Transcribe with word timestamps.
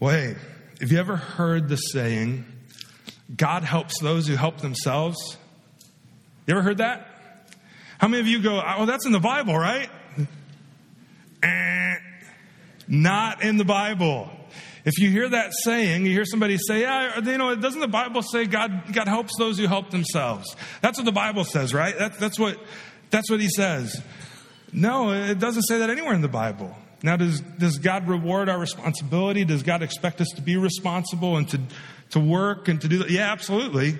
Wait, 0.00 0.36
have 0.80 0.92
you 0.92 0.98
ever 0.98 1.16
heard 1.16 1.68
the 1.68 1.76
saying, 1.76 2.44
God 3.36 3.64
helps 3.64 3.98
those 4.00 4.28
who 4.28 4.36
help 4.36 4.60
themselves? 4.60 5.36
You 6.46 6.54
ever 6.54 6.62
heard 6.62 6.78
that? 6.78 7.06
How 7.98 8.06
many 8.06 8.20
of 8.20 8.28
you 8.28 8.40
go, 8.40 8.62
oh, 8.64 8.86
that's 8.86 9.06
in 9.06 9.12
the 9.12 9.18
Bible, 9.18 9.58
right? 9.58 9.90
Eh, 11.42 11.94
not 12.86 13.42
in 13.42 13.56
the 13.56 13.64
Bible. 13.64 14.30
If 14.84 14.98
you 14.98 15.10
hear 15.10 15.28
that 15.28 15.50
saying, 15.64 16.06
you 16.06 16.12
hear 16.12 16.24
somebody 16.24 16.58
say, 16.58 16.82
yeah, 16.82 17.18
you 17.18 17.36
know, 17.36 17.56
doesn't 17.56 17.80
the 17.80 17.88
Bible 17.88 18.22
say 18.22 18.46
God, 18.46 18.92
God 18.92 19.08
helps 19.08 19.36
those 19.36 19.58
who 19.58 19.66
help 19.66 19.90
themselves? 19.90 20.56
That's 20.80 20.96
what 20.96 21.04
the 21.04 21.12
Bible 21.12 21.44
says, 21.44 21.74
right? 21.74 21.98
That, 21.98 22.18
that's 22.18 22.38
what, 22.38 22.56
that's 23.10 23.28
what 23.30 23.40
he 23.40 23.48
says. 23.48 24.00
No, 24.72 25.12
it 25.12 25.38
doesn't 25.38 25.62
say 25.62 25.78
that 25.78 25.90
anywhere 25.90 26.14
in 26.14 26.22
the 26.22 26.28
Bible. 26.28 26.74
Now, 27.02 27.16
does, 27.16 27.40
does 27.40 27.78
God 27.78 28.08
reward 28.08 28.48
our 28.48 28.58
responsibility? 28.58 29.44
Does 29.44 29.62
God 29.62 29.82
expect 29.82 30.20
us 30.20 30.28
to 30.36 30.42
be 30.42 30.56
responsible 30.56 31.36
and 31.36 31.48
to, 31.50 31.60
to 32.10 32.20
work 32.20 32.68
and 32.68 32.80
to 32.80 32.88
do 32.88 32.98
that? 32.98 33.10
Yeah, 33.10 33.30
absolutely. 33.30 33.98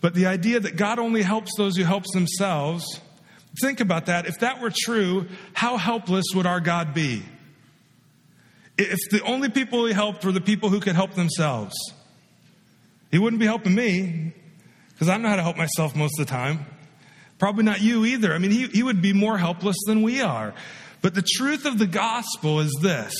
But 0.00 0.14
the 0.14 0.26
idea 0.26 0.60
that 0.60 0.76
God 0.76 0.98
only 0.98 1.22
helps 1.22 1.56
those 1.56 1.76
who 1.76 1.84
helps 1.84 2.12
themselves, 2.12 3.00
think 3.60 3.80
about 3.80 4.06
that. 4.06 4.26
If 4.26 4.40
that 4.40 4.60
were 4.60 4.72
true, 4.72 5.26
how 5.54 5.76
helpless 5.76 6.26
would 6.34 6.46
our 6.46 6.60
God 6.60 6.94
be? 6.94 7.22
If 8.76 8.98
the 9.10 9.22
only 9.24 9.48
people 9.48 9.86
he 9.86 9.92
helped 9.92 10.24
were 10.24 10.30
the 10.30 10.40
people 10.40 10.68
who 10.68 10.80
could 10.80 10.94
help 10.94 11.14
themselves, 11.14 11.74
he 13.10 13.18
wouldn't 13.18 13.40
be 13.40 13.46
helping 13.46 13.74
me 13.74 14.34
because 14.90 15.08
I 15.08 15.16
know 15.16 15.28
how 15.28 15.36
to 15.36 15.42
help 15.42 15.56
myself 15.56 15.96
most 15.96 16.18
of 16.20 16.26
the 16.26 16.30
time. 16.30 16.66
Probably 17.38 17.64
not 17.64 17.80
you 17.80 18.04
either. 18.04 18.34
I 18.34 18.38
mean, 18.38 18.50
he, 18.50 18.66
he 18.66 18.82
would 18.82 19.00
be 19.00 19.12
more 19.12 19.38
helpless 19.38 19.76
than 19.86 20.02
we 20.02 20.20
are. 20.20 20.54
But 21.00 21.14
the 21.14 21.22
truth 21.22 21.64
of 21.64 21.78
the 21.78 21.86
gospel 21.86 22.60
is 22.60 22.76
this 22.82 23.14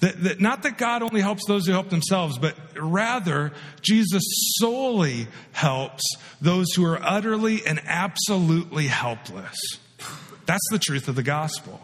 that, 0.00 0.22
that, 0.22 0.40
not 0.40 0.62
that 0.62 0.78
God 0.78 1.02
only 1.02 1.20
helps 1.20 1.46
those 1.46 1.66
who 1.66 1.72
help 1.72 1.90
themselves, 1.90 2.38
but 2.38 2.56
rather 2.76 3.52
Jesus 3.82 4.22
solely 4.58 5.28
helps 5.52 6.02
those 6.40 6.72
who 6.74 6.86
are 6.86 6.98
utterly 7.02 7.64
and 7.66 7.80
absolutely 7.84 8.86
helpless. 8.86 9.58
That's 10.46 10.66
the 10.70 10.78
truth 10.78 11.06
of 11.06 11.16
the 11.16 11.22
gospel. 11.22 11.80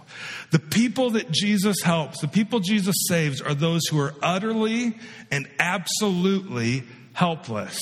The 0.51 0.59
people 0.59 1.11
that 1.11 1.31
Jesus 1.31 1.77
helps, 1.83 2.21
the 2.21 2.29
people 2.29 2.61
Jesus 2.61 2.95
saves, 3.09 3.41
are 3.41 3.55
those 3.55 3.87
who 3.87 4.01
are 4.01 4.15
utterly 4.23 4.99
and 5.31 5.47
absolutely 5.59 6.85
helpless. 7.13 7.79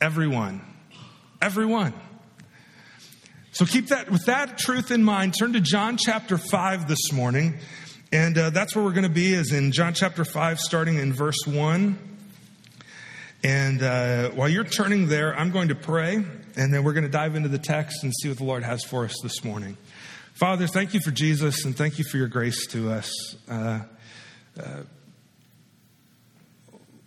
Everyone. 0.00 0.62
Everyone. 1.42 1.92
So 3.54 3.66
keep 3.66 3.88
that, 3.88 4.10
with 4.10 4.24
that 4.24 4.56
truth 4.56 4.90
in 4.90 5.04
mind, 5.04 5.34
turn 5.38 5.52
to 5.52 5.60
John 5.60 5.98
chapter 5.98 6.38
5 6.38 6.88
this 6.88 7.12
morning. 7.12 7.58
And 8.10 8.36
uh, 8.38 8.48
that's 8.48 8.74
where 8.74 8.82
we're 8.82 8.92
going 8.92 9.02
to 9.02 9.10
be, 9.10 9.34
is 9.34 9.52
in 9.52 9.72
John 9.72 9.92
chapter 9.92 10.24
5, 10.24 10.58
starting 10.58 10.96
in 10.96 11.12
verse 11.12 11.36
1. 11.46 11.98
And 13.44 13.82
uh, 13.82 14.30
while 14.30 14.48
you're 14.48 14.64
turning 14.64 15.08
there, 15.08 15.36
I'm 15.38 15.50
going 15.50 15.68
to 15.68 15.74
pray, 15.74 16.24
and 16.56 16.72
then 16.72 16.82
we're 16.82 16.94
going 16.94 17.04
to 17.04 17.10
dive 17.10 17.34
into 17.34 17.50
the 17.50 17.58
text 17.58 18.02
and 18.02 18.10
see 18.22 18.30
what 18.30 18.38
the 18.38 18.44
Lord 18.44 18.62
has 18.62 18.84
for 18.84 19.04
us 19.04 19.14
this 19.22 19.44
morning. 19.44 19.76
Father, 20.32 20.66
thank 20.66 20.94
you 20.94 21.00
for 21.00 21.10
Jesus, 21.10 21.66
and 21.66 21.76
thank 21.76 21.98
you 21.98 22.04
for 22.04 22.16
your 22.16 22.28
grace 22.28 22.66
to 22.68 22.90
us. 22.90 23.36
Uh, 23.50 23.80
uh 24.58 24.82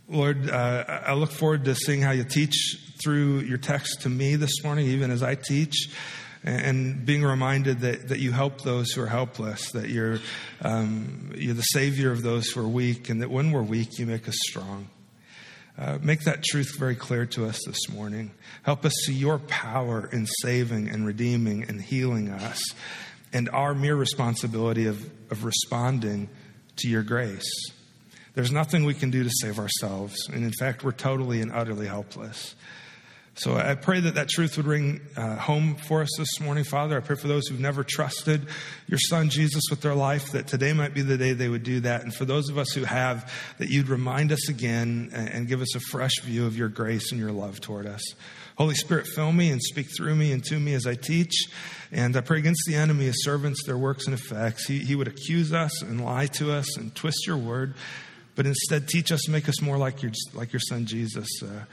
Lord, 0.08 0.48
uh, 0.48 1.02
I 1.08 1.14
look 1.16 1.32
forward 1.32 1.66
to 1.66 1.74
seeing 1.74 2.04
how 2.04 2.12
you 2.12 2.24
teach 2.24 2.78
through 3.04 3.40
your 3.40 3.58
text 3.58 4.02
to 4.02 4.10
me 4.10 4.36
this 4.36 4.64
morning, 4.64 4.86
even 4.86 5.10
as 5.10 5.24
I 5.24 5.34
teach 5.34 5.90
and 6.46 7.06
being 7.06 7.24
reminded 7.24 7.80
that, 7.80 8.10
that 8.10 8.20
you 8.20 8.32
help 8.32 8.62
those 8.62 8.92
who 8.92 9.02
are 9.02 9.08
helpless, 9.08 9.72
that 9.72 9.90
you're, 9.90 10.20
um, 10.62 11.32
you're 11.36 11.56
the 11.56 11.62
Savior 11.64 12.12
of 12.12 12.22
those 12.22 12.48
who 12.50 12.62
are 12.62 12.68
weak, 12.68 13.10
and 13.10 13.22
that 13.22 13.32
when 13.32 13.52
we're 13.52 13.64
weak, 13.64 13.98
you 13.98 14.06
make 14.06 14.28
us 14.28 14.38
strong. 14.48 14.88
Uh, 15.78 15.98
make 16.02 16.22
that 16.22 16.44
truth 16.44 16.78
very 16.78 16.96
clear 16.96 17.26
to 17.26 17.46
us 17.46 17.60
this 17.66 17.90
morning. 17.90 18.32
Help 18.64 18.86
us 18.86 18.94
see 19.06 19.14
your 19.14 19.40
power 19.40 20.08
in 20.14 20.26
saving 20.42 20.88
and 20.88 21.06
redeeming 21.06 21.64
and 21.64 21.82
healing 21.82 22.30
us, 22.30 22.62
and 23.34 23.50
our 23.50 23.74
mere 23.74 23.96
responsibility 23.96 24.86
of, 24.86 25.04
of 25.32 25.44
responding 25.44 26.30
to 26.78 26.88
your 26.88 27.04
grace. 27.04 27.52
There's 28.36 28.52
nothing 28.52 28.86
we 28.86 28.94
can 28.94 29.10
do 29.10 29.24
to 29.24 29.32
save 29.42 29.58
ourselves, 29.58 30.30
and 30.30 30.44
in 30.44 30.52
fact, 30.52 30.84
we're 30.84 30.92
totally 30.92 31.42
and 31.42 31.52
utterly 31.52 31.88
helpless. 31.88 32.54
So 33.38 33.58
I 33.58 33.76
pray 33.76 34.00
that 34.00 34.16
that 34.16 34.30
truth 34.30 34.56
would 34.56 34.66
ring 34.66 35.02
uh, 35.18 35.36
home 35.36 35.76
for 35.76 36.02
us 36.02 36.10
this 36.18 36.40
morning, 36.40 36.64
Father. 36.64 36.96
I 36.96 37.02
pray 37.02 37.18
for 37.18 37.28
those 37.28 37.48
who've 37.48 37.60
never 37.60 37.84
trusted 37.84 38.48
your 38.88 38.98
Son 38.98 39.30
Jesus 39.30 39.64
with 39.70 39.82
their 39.82 39.94
life, 39.94 40.32
that 40.32 40.48
today 40.48 40.72
might 40.72 40.94
be 40.94 41.02
the 41.02 41.18
day 41.18 41.34
they 41.34 41.50
would 41.50 41.64
do 41.64 41.82
that. 41.82 42.04
And 42.04 42.16
for 42.16 42.24
those 42.24 42.48
of 42.48 42.58
us 42.58 42.72
who 42.72 42.86
have, 42.86 43.30
that 43.58 43.68
you'd 43.68 43.90
remind 43.90 44.32
us 44.32 44.48
again 44.48 45.12
and, 45.14 45.50
give 45.50 45.62
us 45.62 45.76
a 45.76 45.82
fresh 45.82 46.22
view 46.24 46.46
of 46.46 46.58
your 46.58 46.70
grace 46.70 47.12
and 47.12 47.20
your 47.20 47.34
love 47.34 47.60
toward 47.60 47.88
us. 47.88 48.02
Holy 48.58 48.74
Spirit, 48.74 49.06
fill 49.06 49.34
me 49.34 49.52
and 49.52 49.62
speak 49.62 49.88
through 49.96 50.16
me 50.16 50.32
and 50.32 50.42
to 50.46 50.58
me 50.58 50.74
as 50.74 50.88
I 50.88 50.96
teach. 50.96 51.50
And 51.92 52.16
I 52.16 52.22
pray 52.22 52.40
against 52.40 52.64
the 52.66 52.76
enemy, 52.76 53.06
his 53.06 53.22
servants, 53.26 53.66
their 53.66 53.78
works 53.78 54.06
and 54.06 54.14
effects. 54.14 54.66
He, 54.66 54.80
he 54.80 54.96
would 54.96 55.10
accuse 55.10 55.52
us 55.52 55.82
and 55.82 56.04
lie 56.04 56.28
to 56.28 56.54
us 56.54 56.78
and 56.78 56.96
twist 56.96 57.28
your 57.28 57.38
word, 57.38 57.74
but 58.36 58.46
instead 58.46 58.88
teach 58.88 59.12
us, 59.12 59.28
make 59.28 59.50
us 59.50 59.62
more 59.62 59.78
like 59.78 60.02
your, 60.02 60.14
like 60.34 60.54
your 60.54 60.62
son 60.62 60.86
Jesus. 60.86 61.28
Uh, 61.44 61.66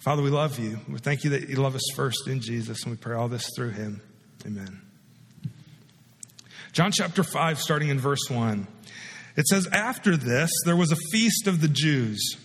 Father, 0.00 0.22
we 0.22 0.30
love 0.30 0.58
you. 0.58 0.80
We 0.88 0.98
thank 0.98 1.24
you 1.24 1.30
that 1.30 1.50
you 1.50 1.56
love 1.56 1.74
us 1.74 1.86
first 1.94 2.26
in 2.26 2.40
Jesus, 2.40 2.84
and 2.84 2.92
we 2.92 2.96
pray 2.96 3.14
all 3.14 3.28
this 3.28 3.50
through 3.54 3.72
him. 3.72 4.00
Amen. 4.46 4.80
John 6.72 6.90
chapter 6.90 7.22
5, 7.22 7.60
starting 7.60 7.90
in 7.90 7.98
verse 7.98 8.30
1. 8.30 8.66
It 9.36 9.46
says, 9.46 9.68
After 9.70 10.16
this, 10.16 10.50
there 10.64 10.76
was 10.76 10.90
a 10.90 10.96
feast 11.12 11.46
of 11.46 11.60
the 11.60 11.68
Jews. 11.68 12.38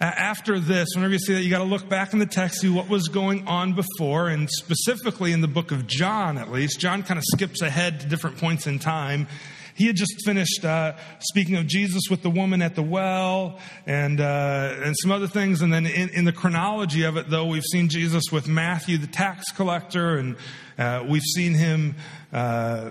After 0.00 0.58
this, 0.58 0.88
whenever 0.94 1.12
you 1.12 1.18
see 1.18 1.34
that, 1.34 1.42
you 1.42 1.50
got 1.50 1.58
to 1.58 1.64
look 1.64 1.90
back 1.90 2.14
in 2.14 2.20
the 2.20 2.26
text, 2.26 2.62
see 2.62 2.70
what 2.70 2.88
was 2.88 3.08
going 3.08 3.46
on 3.46 3.74
before, 3.74 4.28
and 4.28 4.48
specifically 4.50 5.32
in 5.32 5.42
the 5.42 5.48
book 5.48 5.72
of 5.72 5.86
John, 5.86 6.38
at 6.38 6.50
least. 6.50 6.80
John 6.80 7.02
kind 7.02 7.18
of 7.18 7.24
skips 7.34 7.60
ahead 7.60 8.00
to 8.00 8.06
different 8.06 8.38
points 8.38 8.66
in 8.66 8.78
time 8.78 9.28
he 9.74 9.86
had 9.86 9.96
just 9.96 10.14
finished 10.24 10.64
uh, 10.64 10.94
speaking 11.20 11.56
of 11.56 11.66
Jesus 11.66 12.02
with 12.10 12.22
the 12.22 12.30
woman 12.30 12.62
at 12.62 12.74
the 12.74 12.82
well 12.82 13.58
and, 13.86 14.20
uh, 14.20 14.74
and 14.82 14.94
some 14.98 15.10
other 15.10 15.26
things. 15.26 15.62
And 15.62 15.72
then 15.72 15.86
in, 15.86 16.08
in, 16.10 16.24
the 16.24 16.32
chronology 16.32 17.04
of 17.04 17.16
it, 17.16 17.30
though, 17.30 17.46
we've 17.46 17.64
seen 17.64 17.88
Jesus 17.88 18.24
with 18.30 18.48
Matthew, 18.48 18.98
the 18.98 19.06
tax 19.06 19.50
collector, 19.52 20.16
and 20.16 20.36
uh, 20.78 21.04
we've 21.08 21.22
seen 21.22 21.54
him 21.54 21.96
uh, 22.32 22.90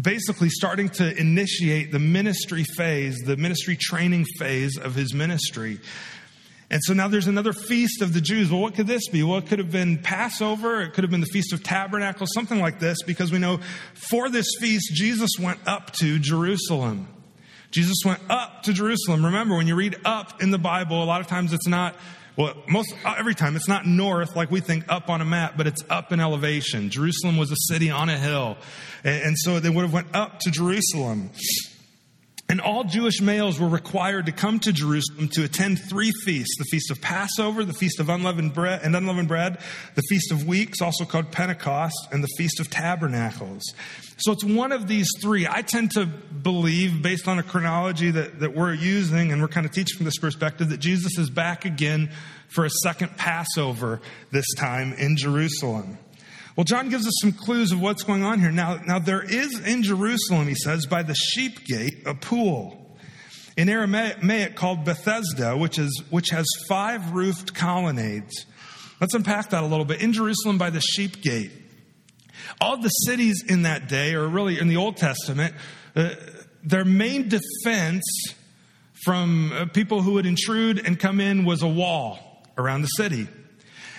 basically 0.00 0.48
starting 0.48 0.88
to 0.90 1.16
initiate 1.18 1.92
the 1.92 1.98
ministry 1.98 2.64
phase, 2.76 3.16
the 3.24 3.36
ministry 3.36 3.76
training 3.76 4.26
phase 4.38 4.76
of 4.78 4.94
his 4.94 5.14
ministry. 5.14 5.80
And 6.70 6.82
so 6.84 6.92
now 6.92 7.08
there's 7.08 7.26
another 7.26 7.54
feast 7.54 8.02
of 8.02 8.12
the 8.12 8.20
Jews. 8.20 8.50
Well, 8.50 8.60
what 8.60 8.74
could 8.74 8.86
this 8.86 9.08
be? 9.08 9.22
Well, 9.22 9.38
it 9.38 9.46
could 9.46 9.58
have 9.58 9.72
been 9.72 9.98
Passover. 9.98 10.82
It 10.82 10.92
could 10.92 11.02
have 11.02 11.10
been 11.10 11.22
the 11.22 11.26
Feast 11.26 11.54
of 11.54 11.62
Tabernacles, 11.62 12.30
something 12.34 12.60
like 12.60 12.78
this, 12.78 12.98
because 13.06 13.32
we 13.32 13.38
know 13.38 13.60
for 13.94 14.28
this 14.28 14.46
feast, 14.60 14.92
Jesus 14.92 15.30
went 15.40 15.60
up 15.66 15.92
to 15.94 16.18
Jerusalem. 16.18 17.08
Jesus 17.70 17.96
went 18.04 18.20
up 18.28 18.64
to 18.64 18.74
Jerusalem. 18.74 19.24
Remember, 19.24 19.56
when 19.56 19.66
you 19.66 19.76
read 19.76 19.96
up 20.04 20.42
in 20.42 20.50
the 20.50 20.58
Bible, 20.58 21.02
a 21.02 21.06
lot 21.06 21.22
of 21.22 21.26
times 21.26 21.54
it's 21.54 21.66
not, 21.66 21.96
well, 22.36 22.54
most, 22.68 22.94
every 23.04 23.34
time 23.34 23.56
it's 23.56 23.68
not 23.68 23.86
north 23.86 24.36
like 24.36 24.50
we 24.50 24.60
think 24.60 24.84
up 24.90 25.08
on 25.08 25.22
a 25.22 25.24
map, 25.24 25.54
but 25.56 25.66
it's 25.66 25.82
up 25.88 26.12
in 26.12 26.20
elevation. 26.20 26.90
Jerusalem 26.90 27.38
was 27.38 27.50
a 27.50 27.56
city 27.72 27.90
on 27.90 28.10
a 28.10 28.18
hill. 28.18 28.58
And, 29.04 29.22
and 29.22 29.38
so 29.38 29.58
they 29.58 29.70
would 29.70 29.82
have 29.82 29.92
went 29.92 30.14
up 30.14 30.38
to 30.40 30.50
Jerusalem. 30.50 31.30
And 32.50 32.62
all 32.62 32.84
Jewish 32.84 33.20
males 33.20 33.60
were 33.60 33.68
required 33.68 34.24
to 34.24 34.32
come 34.32 34.58
to 34.60 34.72
Jerusalem 34.72 35.28
to 35.34 35.44
attend 35.44 35.80
three 35.80 36.12
feasts 36.24 36.56
the 36.56 36.64
Feast 36.70 36.90
of 36.90 36.98
Passover, 36.98 37.62
the 37.62 37.74
Feast 37.74 38.00
of 38.00 38.08
Unleavened 38.08 38.54
Bread, 38.54 38.80
and 38.82 38.96
Unleavened 38.96 39.28
Bread, 39.28 39.58
the 39.96 40.02
Feast 40.08 40.32
of 40.32 40.46
Weeks, 40.46 40.80
also 40.80 41.04
called 41.04 41.30
Pentecost, 41.30 42.08
and 42.10 42.24
the 42.24 42.28
Feast 42.38 42.58
of 42.58 42.70
Tabernacles. 42.70 43.62
So 44.16 44.32
it's 44.32 44.44
one 44.44 44.72
of 44.72 44.88
these 44.88 45.08
three. 45.20 45.46
I 45.46 45.60
tend 45.60 45.90
to 45.92 46.06
believe, 46.06 47.02
based 47.02 47.28
on 47.28 47.38
a 47.38 47.42
chronology 47.42 48.10
that, 48.12 48.40
that 48.40 48.56
we're 48.56 48.72
using, 48.72 49.30
and 49.30 49.42
we're 49.42 49.48
kind 49.48 49.66
of 49.66 49.72
teaching 49.72 49.98
from 49.98 50.06
this 50.06 50.18
perspective, 50.18 50.70
that 50.70 50.78
Jesus 50.78 51.18
is 51.18 51.28
back 51.28 51.66
again 51.66 52.10
for 52.48 52.64
a 52.64 52.70
second 52.82 53.14
Passover 53.18 54.00
this 54.30 54.46
time 54.56 54.94
in 54.94 55.18
Jerusalem. 55.18 55.98
Well, 56.58 56.64
John 56.64 56.88
gives 56.88 57.06
us 57.06 57.14
some 57.20 57.30
clues 57.30 57.70
of 57.70 57.80
what's 57.80 58.02
going 58.02 58.24
on 58.24 58.40
here. 58.40 58.50
Now, 58.50 58.80
now 58.84 58.98
there 58.98 59.22
is 59.22 59.60
in 59.60 59.84
Jerusalem, 59.84 60.48
he 60.48 60.56
says, 60.56 60.86
by 60.86 61.04
the 61.04 61.14
sheep 61.14 61.64
gate, 61.64 62.02
a 62.04 62.14
pool. 62.14 62.96
In 63.56 63.68
Aramaic 63.68 64.56
called 64.56 64.84
Bethesda, 64.84 65.56
which, 65.56 65.78
is, 65.78 66.02
which 66.10 66.30
has 66.30 66.44
five 66.68 67.12
roofed 67.12 67.54
colonnades. 67.54 68.44
Let's 69.00 69.14
unpack 69.14 69.50
that 69.50 69.62
a 69.62 69.66
little 69.68 69.84
bit. 69.84 70.02
In 70.02 70.12
Jerusalem 70.12 70.58
by 70.58 70.70
the 70.70 70.80
sheep 70.80 71.22
gate. 71.22 71.52
All 72.60 72.76
the 72.76 72.88
cities 72.88 73.44
in 73.48 73.62
that 73.62 73.88
day, 73.88 74.14
or 74.14 74.26
really 74.26 74.58
in 74.58 74.66
the 74.66 74.78
Old 74.78 74.96
Testament, 74.96 75.54
uh, 75.94 76.10
their 76.64 76.84
main 76.84 77.28
defense 77.28 78.02
from 79.04 79.52
uh, 79.52 79.66
people 79.66 80.02
who 80.02 80.14
would 80.14 80.26
intrude 80.26 80.84
and 80.84 80.98
come 80.98 81.20
in 81.20 81.44
was 81.44 81.62
a 81.62 81.68
wall 81.68 82.18
around 82.58 82.82
the 82.82 82.88
city. 82.88 83.28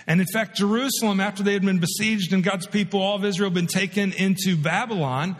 And 0.09 0.19
in 0.19 0.27
fact, 0.33 0.57
Jerusalem, 0.57 1.21
after 1.21 1.43
they 1.43 1.53
had 1.53 1.61
been 1.61 1.79
besieged 1.79 2.33
and 2.33 2.43
God's 2.43 2.67
people, 2.67 2.99
all 2.99 3.15
of 3.15 3.23
Israel, 3.23 3.49
been 3.51 3.67
taken 3.67 4.11
into 4.11 4.57
Babylon, 4.57 5.37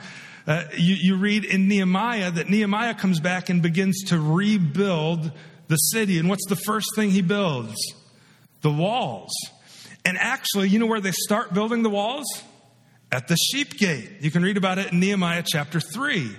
Uh, 0.48 0.63
you, 0.75 0.95
you 0.95 1.16
read 1.16 1.45
in 1.45 1.68
Nehemiah 1.68 2.31
that 2.31 2.50
Nehemiah 2.50 2.95
comes 2.95 3.19
back 3.19 3.50
and 3.50 3.62
begins 3.62 4.06
to 4.06 4.19
rebuild 4.19 5.31
the 5.68 5.75
city. 5.75 6.18
And 6.18 6.27
what's 6.27 6.48
the 6.48 6.56
first 6.56 6.88
thing 6.95 7.12
he 7.12 7.21
builds? 7.21 7.75
The 8.62 8.71
walls. 8.71 9.30
And 10.04 10.18
actually, 10.18 10.69
you 10.69 10.80
know 10.80 10.88
where 10.88 11.01
they 11.01 11.12
start 11.12 11.54
building 11.54 11.83
the 11.83 11.92
walls? 11.92 12.25
At 13.12 13.27
the 13.27 13.36
sheep 13.36 13.77
gate. 13.77 14.10
You 14.21 14.31
can 14.31 14.42
read 14.42 14.57
about 14.57 14.80
it 14.80 14.92
in 14.92 15.00
Nehemiah 15.00 15.44
chapter 15.45 15.80
3. 15.80 16.31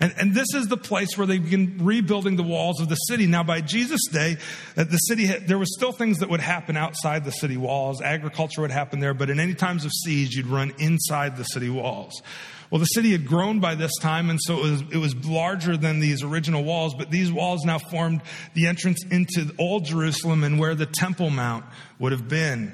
And, 0.00 0.14
and 0.16 0.34
this 0.34 0.46
is 0.54 0.68
the 0.68 0.78
place 0.78 1.18
where 1.18 1.26
they 1.26 1.38
begin 1.38 1.76
rebuilding 1.80 2.36
the 2.36 2.42
walls 2.42 2.80
of 2.80 2.88
the 2.88 2.94
city. 2.94 3.26
Now, 3.26 3.42
by 3.42 3.60
Jesus' 3.60 4.00
day, 4.10 4.38
uh, 4.76 4.84
the 4.84 4.96
city, 4.96 5.26
there 5.26 5.58
was 5.58 5.74
still 5.76 5.92
things 5.92 6.18
that 6.18 6.30
would 6.30 6.40
happen 6.40 6.76
outside 6.76 7.24
the 7.24 7.32
city 7.32 7.58
walls. 7.58 8.00
Agriculture 8.00 8.62
would 8.62 8.70
happen 8.70 9.00
there, 9.00 9.12
but 9.12 9.28
in 9.28 9.38
any 9.38 9.54
times 9.54 9.84
of 9.84 9.92
siege, 9.92 10.34
you'd 10.34 10.46
run 10.46 10.72
inside 10.78 11.36
the 11.36 11.44
city 11.44 11.68
walls. 11.68 12.22
Well, 12.70 12.78
the 12.78 12.86
city 12.86 13.10
had 13.10 13.26
grown 13.26 13.58
by 13.58 13.74
this 13.74 13.90
time, 14.00 14.30
and 14.30 14.38
so 14.40 14.58
it 14.58 14.70
was, 14.70 14.82
it 14.92 14.96
was 14.96 15.14
larger 15.26 15.76
than 15.76 15.98
these 15.98 16.22
original 16.22 16.62
walls, 16.62 16.94
but 16.94 17.10
these 17.10 17.30
walls 17.30 17.64
now 17.64 17.78
formed 17.78 18.22
the 18.54 18.68
entrance 18.68 19.04
into 19.10 19.52
Old 19.58 19.84
Jerusalem 19.84 20.44
and 20.44 20.58
where 20.58 20.76
the 20.76 20.86
Temple 20.86 21.30
Mount 21.30 21.64
would 21.98 22.12
have 22.12 22.28
been. 22.28 22.72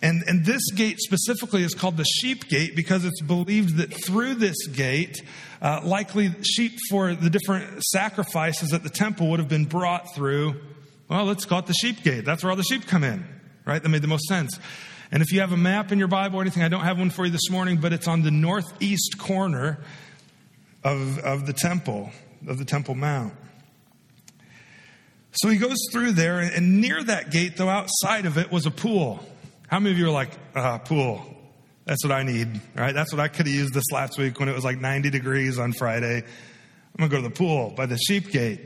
And, 0.00 0.22
and 0.28 0.44
this 0.44 0.70
gate 0.70 1.00
specifically 1.00 1.64
is 1.64 1.74
called 1.74 1.96
the 1.96 2.04
sheep 2.04 2.48
gate 2.48 2.76
because 2.76 3.04
it's 3.04 3.20
believed 3.20 3.78
that 3.78 3.92
through 4.04 4.34
this 4.34 4.66
gate, 4.68 5.20
uh, 5.60 5.80
likely 5.82 6.32
sheep 6.42 6.78
for 6.88 7.14
the 7.14 7.30
different 7.30 7.82
sacrifices 7.82 8.72
at 8.72 8.84
the 8.84 8.90
temple 8.90 9.28
would 9.30 9.40
have 9.40 9.48
been 9.48 9.64
brought 9.64 10.14
through. 10.14 10.54
Well, 11.08 11.24
let's 11.24 11.44
call 11.44 11.60
it 11.60 11.66
the 11.66 11.74
sheep 11.74 12.02
gate. 12.04 12.24
That's 12.24 12.44
where 12.44 12.50
all 12.50 12.56
the 12.56 12.62
sheep 12.62 12.86
come 12.86 13.02
in, 13.02 13.26
right? 13.64 13.82
That 13.82 13.88
made 13.88 14.02
the 14.02 14.08
most 14.08 14.26
sense. 14.26 14.58
And 15.10 15.22
if 15.22 15.32
you 15.32 15.40
have 15.40 15.52
a 15.52 15.56
map 15.56 15.90
in 15.90 15.98
your 15.98 16.08
Bible 16.08 16.38
or 16.38 16.42
anything, 16.42 16.62
I 16.62 16.68
don't 16.68 16.84
have 16.84 16.98
one 16.98 17.10
for 17.10 17.24
you 17.24 17.32
this 17.32 17.50
morning, 17.50 17.78
but 17.78 17.92
it's 17.92 18.06
on 18.06 18.22
the 18.22 18.30
northeast 18.30 19.18
corner 19.18 19.78
of, 20.84 21.18
of 21.18 21.46
the 21.46 21.52
temple, 21.52 22.10
of 22.46 22.58
the 22.58 22.64
Temple 22.64 22.94
Mount. 22.94 23.32
So 25.32 25.48
he 25.48 25.56
goes 25.56 25.76
through 25.92 26.12
there, 26.12 26.40
and 26.40 26.80
near 26.80 27.02
that 27.02 27.30
gate, 27.30 27.56
though, 27.56 27.68
outside 27.68 28.26
of 28.26 28.38
it 28.38 28.52
was 28.52 28.66
a 28.66 28.70
pool. 28.70 29.24
How 29.68 29.78
many 29.78 29.92
of 29.92 29.98
you 29.98 30.06
are 30.06 30.10
like, 30.10 30.30
ah, 30.56 30.78
pool? 30.78 31.22
That's 31.84 32.02
what 32.02 32.10
I 32.10 32.22
need, 32.22 32.58
right? 32.74 32.94
That's 32.94 33.12
what 33.12 33.20
I 33.20 33.28
could 33.28 33.46
have 33.46 33.54
used 33.54 33.74
this 33.74 33.84
last 33.92 34.18
week 34.18 34.40
when 34.40 34.48
it 34.48 34.54
was 34.54 34.64
like 34.64 34.78
90 34.80 35.10
degrees 35.10 35.58
on 35.58 35.74
Friday. 35.74 36.16
I'm 36.16 36.96
going 36.96 37.10
to 37.10 37.16
go 37.16 37.22
to 37.22 37.28
the 37.28 37.34
pool 37.34 37.74
by 37.76 37.84
the 37.84 37.98
sheep 37.98 38.30
gate. 38.30 38.62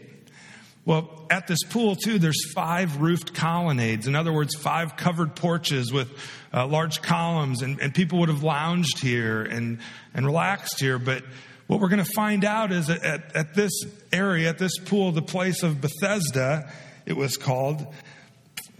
Well, 0.85 1.27
at 1.29 1.49
this 1.49 1.65
pool, 1.65 1.97
too, 1.97 2.21
there's 2.21 2.53
five 2.53 3.01
roofed 3.01 3.35
colonnades. 3.35 4.07
In 4.07 4.15
other 4.15 4.33
words, 4.33 4.55
five 4.55 4.97
covered 4.97 5.35
porches 5.35 5.93
with 5.93 6.09
uh, 6.55 6.69
large 6.69 7.03
columns, 7.03 7.63
and, 7.63 7.81
and 7.81 7.93
people 7.93 8.21
would 8.21 8.29
have 8.29 8.45
lounged 8.45 9.01
here 9.01 9.43
and, 9.43 9.79
and 10.15 10.25
relaxed 10.25 10.79
here. 10.79 11.01
But 11.01 11.25
what 11.67 11.81
we're 11.81 11.89
going 11.89 12.05
to 12.05 12.13
find 12.13 12.45
out 12.45 12.71
is 12.71 12.89
at, 12.89 13.35
at 13.35 13.55
this 13.55 13.73
area, 14.13 14.51
at 14.51 14.59
this 14.59 14.79
pool, 14.79 15.11
the 15.11 15.21
place 15.21 15.65
of 15.65 15.81
Bethesda, 15.81 16.73
it 17.07 17.17
was 17.17 17.37
called, 17.37 17.93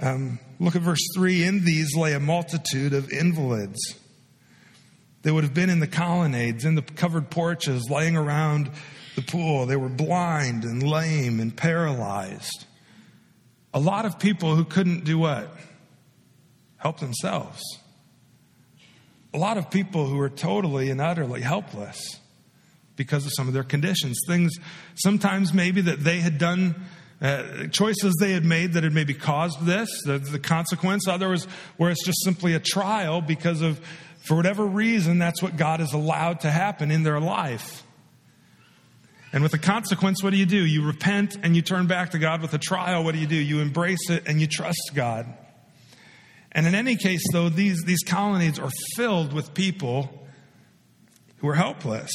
um, 0.03 0.41
look 0.59 0.77
at 0.77 0.83
verse 0.83 1.01
3 1.15 1.45
In 1.45 1.65
these 1.65 1.97
lay 1.97 2.13
a 2.13 2.21
multitude 2.21 2.93
of 2.93 3.11
invalids. 3.11 3.79
They 5.23 5.31
would 5.31 5.45
have 5.45 5.55
been 5.55 5.71
in 5.71 5.79
the 5.79 5.87
colonnades, 5.87 6.65
in 6.65 6.75
the 6.75 6.83
covered 6.83 7.31
porches, 7.31 7.89
laying 7.89 8.17
around 8.17 8.71
the 9.15 9.23
pool. 9.23 9.67
They 9.67 9.77
were 9.77 9.89
blind 9.89 10.65
and 10.65 10.83
lame 10.83 11.39
and 11.39 11.57
paralyzed. 11.57 12.67
A 13.73 13.79
lot 13.79 14.05
of 14.05 14.19
people 14.19 14.57
who 14.57 14.65
couldn't 14.65 15.05
do 15.05 15.19
what? 15.19 15.57
Help 16.77 16.99
themselves. 16.99 17.63
A 19.33 19.39
lot 19.39 19.57
of 19.57 19.71
people 19.71 20.09
who 20.09 20.17
were 20.17 20.29
totally 20.29 20.91
and 20.91 21.01
utterly 21.01 21.41
helpless 21.41 22.19
because 22.97 23.25
of 23.25 23.33
some 23.35 23.47
of 23.47 23.55
their 23.55 23.63
conditions. 23.63 24.19
Things 24.27 24.53
sometimes 24.97 25.55
maybe 25.55 25.81
that 25.83 26.01
they 26.01 26.19
had 26.19 26.39
done 26.39 26.75
uh, 27.23 27.69
choices 27.69 28.17
they 28.19 28.33
had 28.33 28.45
made 28.45 28.73
that 28.73 28.83
had 28.83 28.93
maybe 28.93 29.15
caused 29.15 29.65
this, 29.65 29.89
the, 30.05 30.19
the 30.19 30.41
consequence. 30.41 31.07
Others 31.07 31.45
where 31.77 31.91
it's 31.91 32.05
just 32.05 32.23
simply 32.25 32.55
a 32.55 32.61
trial 32.61 33.21
because 33.21 33.63
of, 33.63 33.81
for 34.25 34.37
whatever 34.37 34.67
reason, 34.67 35.19
that's 35.19 35.41
what 35.41 35.57
God 35.57 35.81
has 35.81 35.93
allowed 35.93 36.41
to 36.41 36.51
happen 36.51 36.91
in 36.91 37.05
their 37.05 37.21
life. 37.21 37.85
And 39.33 39.43
with 39.43 39.53
the 39.53 39.59
consequence, 39.59 40.23
what 40.23 40.31
do 40.31 40.37
you 40.37 40.47
do? 40.47 40.67
You 40.67 40.85
repent 40.85 41.39
and 41.43 41.57
you 41.57 41.63
turn 41.63 41.87
back 41.87 42.11
to 42.11 42.19
God. 42.19 42.43
With 42.43 42.53
a 42.55 42.59
trial, 42.59 43.03
what 43.03 43.15
do 43.15 43.21
you 43.21 43.27
do? 43.27 43.37
You 43.37 43.61
embrace 43.61 44.11
it 44.11 44.25
and 44.27 44.41
you 44.41 44.47
trust 44.47 44.91
God. 44.95 45.27
And 46.51 46.67
in 46.67 46.75
any 46.75 46.97
case, 46.97 47.23
though, 47.33 47.49
these, 47.49 47.83
these 47.85 48.03
colonnades 48.03 48.59
are 48.59 48.71
filled 48.97 49.33
with 49.33 49.55
people 49.55 50.27
who 51.39 51.49
are 51.49 51.55
helpless. 51.55 52.13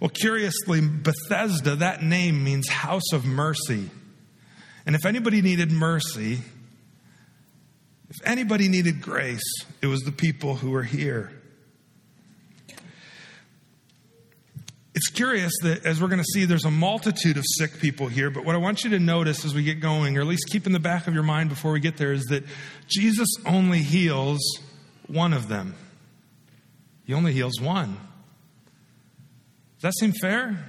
Well, 0.00 0.10
curiously, 0.10 0.80
Bethesda, 0.80 1.76
that 1.76 2.02
name 2.02 2.42
means 2.42 2.68
house 2.68 3.12
of 3.12 3.24
mercy. 3.24 3.90
And 4.88 4.96
if 4.96 5.04
anybody 5.04 5.42
needed 5.42 5.70
mercy, 5.70 6.38
if 8.08 8.16
anybody 8.24 8.70
needed 8.70 9.02
grace, 9.02 9.44
it 9.82 9.86
was 9.86 10.00
the 10.00 10.12
people 10.12 10.54
who 10.54 10.70
were 10.70 10.82
here. 10.82 11.30
It's 14.94 15.08
curious 15.08 15.52
that 15.62 15.84
as 15.84 16.00
we're 16.00 16.08
going 16.08 16.22
to 16.22 16.32
see, 16.32 16.46
there's 16.46 16.64
a 16.64 16.70
multitude 16.70 17.36
of 17.36 17.44
sick 17.58 17.80
people 17.80 18.08
here, 18.08 18.30
but 18.30 18.46
what 18.46 18.54
I 18.54 18.58
want 18.58 18.82
you 18.82 18.88
to 18.92 18.98
notice 18.98 19.44
as 19.44 19.54
we 19.54 19.62
get 19.62 19.80
going, 19.80 20.16
or 20.16 20.22
at 20.22 20.26
least 20.26 20.48
keep 20.50 20.64
in 20.66 20.72
the 20.72 20.80
back 20.80 21.06
of 21.06 21.12
your 21.12 21.22
mind 21.22 21.50
before 21.50 21.72
we 21.72 21.80
get 21.80 21.98
there, 21.98 22.14
is 22.14 22.24
that 22.30 22.44
Jesus 22.86 23.28
only 23.44 23.80
heals 23.80 24.40
one 25.06 25.34
of 25.34 25.48
them. 25.48 25.74
He 27.04 27.12
only 27.12 27.34
heals 27.34 27.60
one. 27.60 27.92
Does 29.80 29.82
that 29.82 29.94
seem 30.00 30.12
fair? 30.12 30.64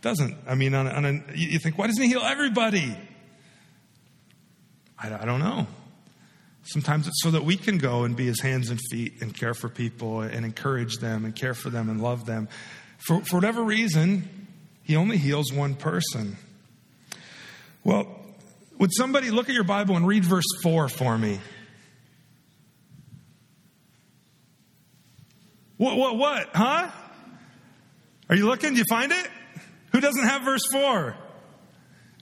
Doesn't. 0.00 0.36
I 0.46 0.54
mean, 0.54 0.74
on 0.74 0.86
a, 0.86 0.90
on 0.90 1.04
a, 1.04 1.22
you 1.34 1.58
think, 1.58 1.78
why 1.78 1.86
doesn't 1.86 2.02
he 2.02 2.08
heal 2.08 2.22
everybody? 2.22 2.96
I, 4.98 5.14
I 5.14 5.24
don't 5.24 5.40
know. 5.40 5.66
Sometimes 6.64 7.06
it's 7.06 7.22
so 7.22 7.30
that 7.30 7.44
we 7.44 7.56
can 7.56 7.78
go 7.78 8.04
and 8.04 8.16
be 8.16 8.26
his 8.26 8.40
hands 8.40 8.70
and 8.70 8.80
feet 8.90 9.20
and 9.20 9.34
care 9.34 9.54
for 9.54 9.68
people 9.68 10.22
and 10.22 10.44
encourage 10.44 10.98
them 10.98 11.24
and 11.24 11.34
care 11.34 11.54
for 11.54 11.70
them 11.70 11.88
and 11.88 12.00
love 12.00 12.26
them. 12.26 12.48
For, 12.98 13.22
for 13.24 13.36
whatever 13.36 13.62
reason, 13.62 14.48
he 14.82 14.96
only 14.96 15.16
heals 15.16 15.52
one 15.52 15.74
person. 15.74 16.36
Well, 17.84 18.08
would 18.78 18.90
somebody 18.92 19.30
look 19.30 19.48
at 19.48 19.54
your 19.54 19.64
Bible 19.64 19.96
and 19.96 20.06
read 20.06 20.24
verse 20.24 20.44
4 20.62 20.88
for 20.88 21.16
me? 21.16 21.38
What, 25.76 25.96
what, 25.96 26.16
what? 26.16 26.48
Huh? 26.54 26.90
Are 28.28 28.34
you 28.34 28.46
looking? 28.46 28.70
Do 28.70 28.78
you 28.78 28.84
find 28.88 29.12
it? 29.12 29.28
Who 29.96 30.02
doesn't 30.02 30.24
have 30.24 30.42
verse 30.42 30.60
4? 30.72 31.16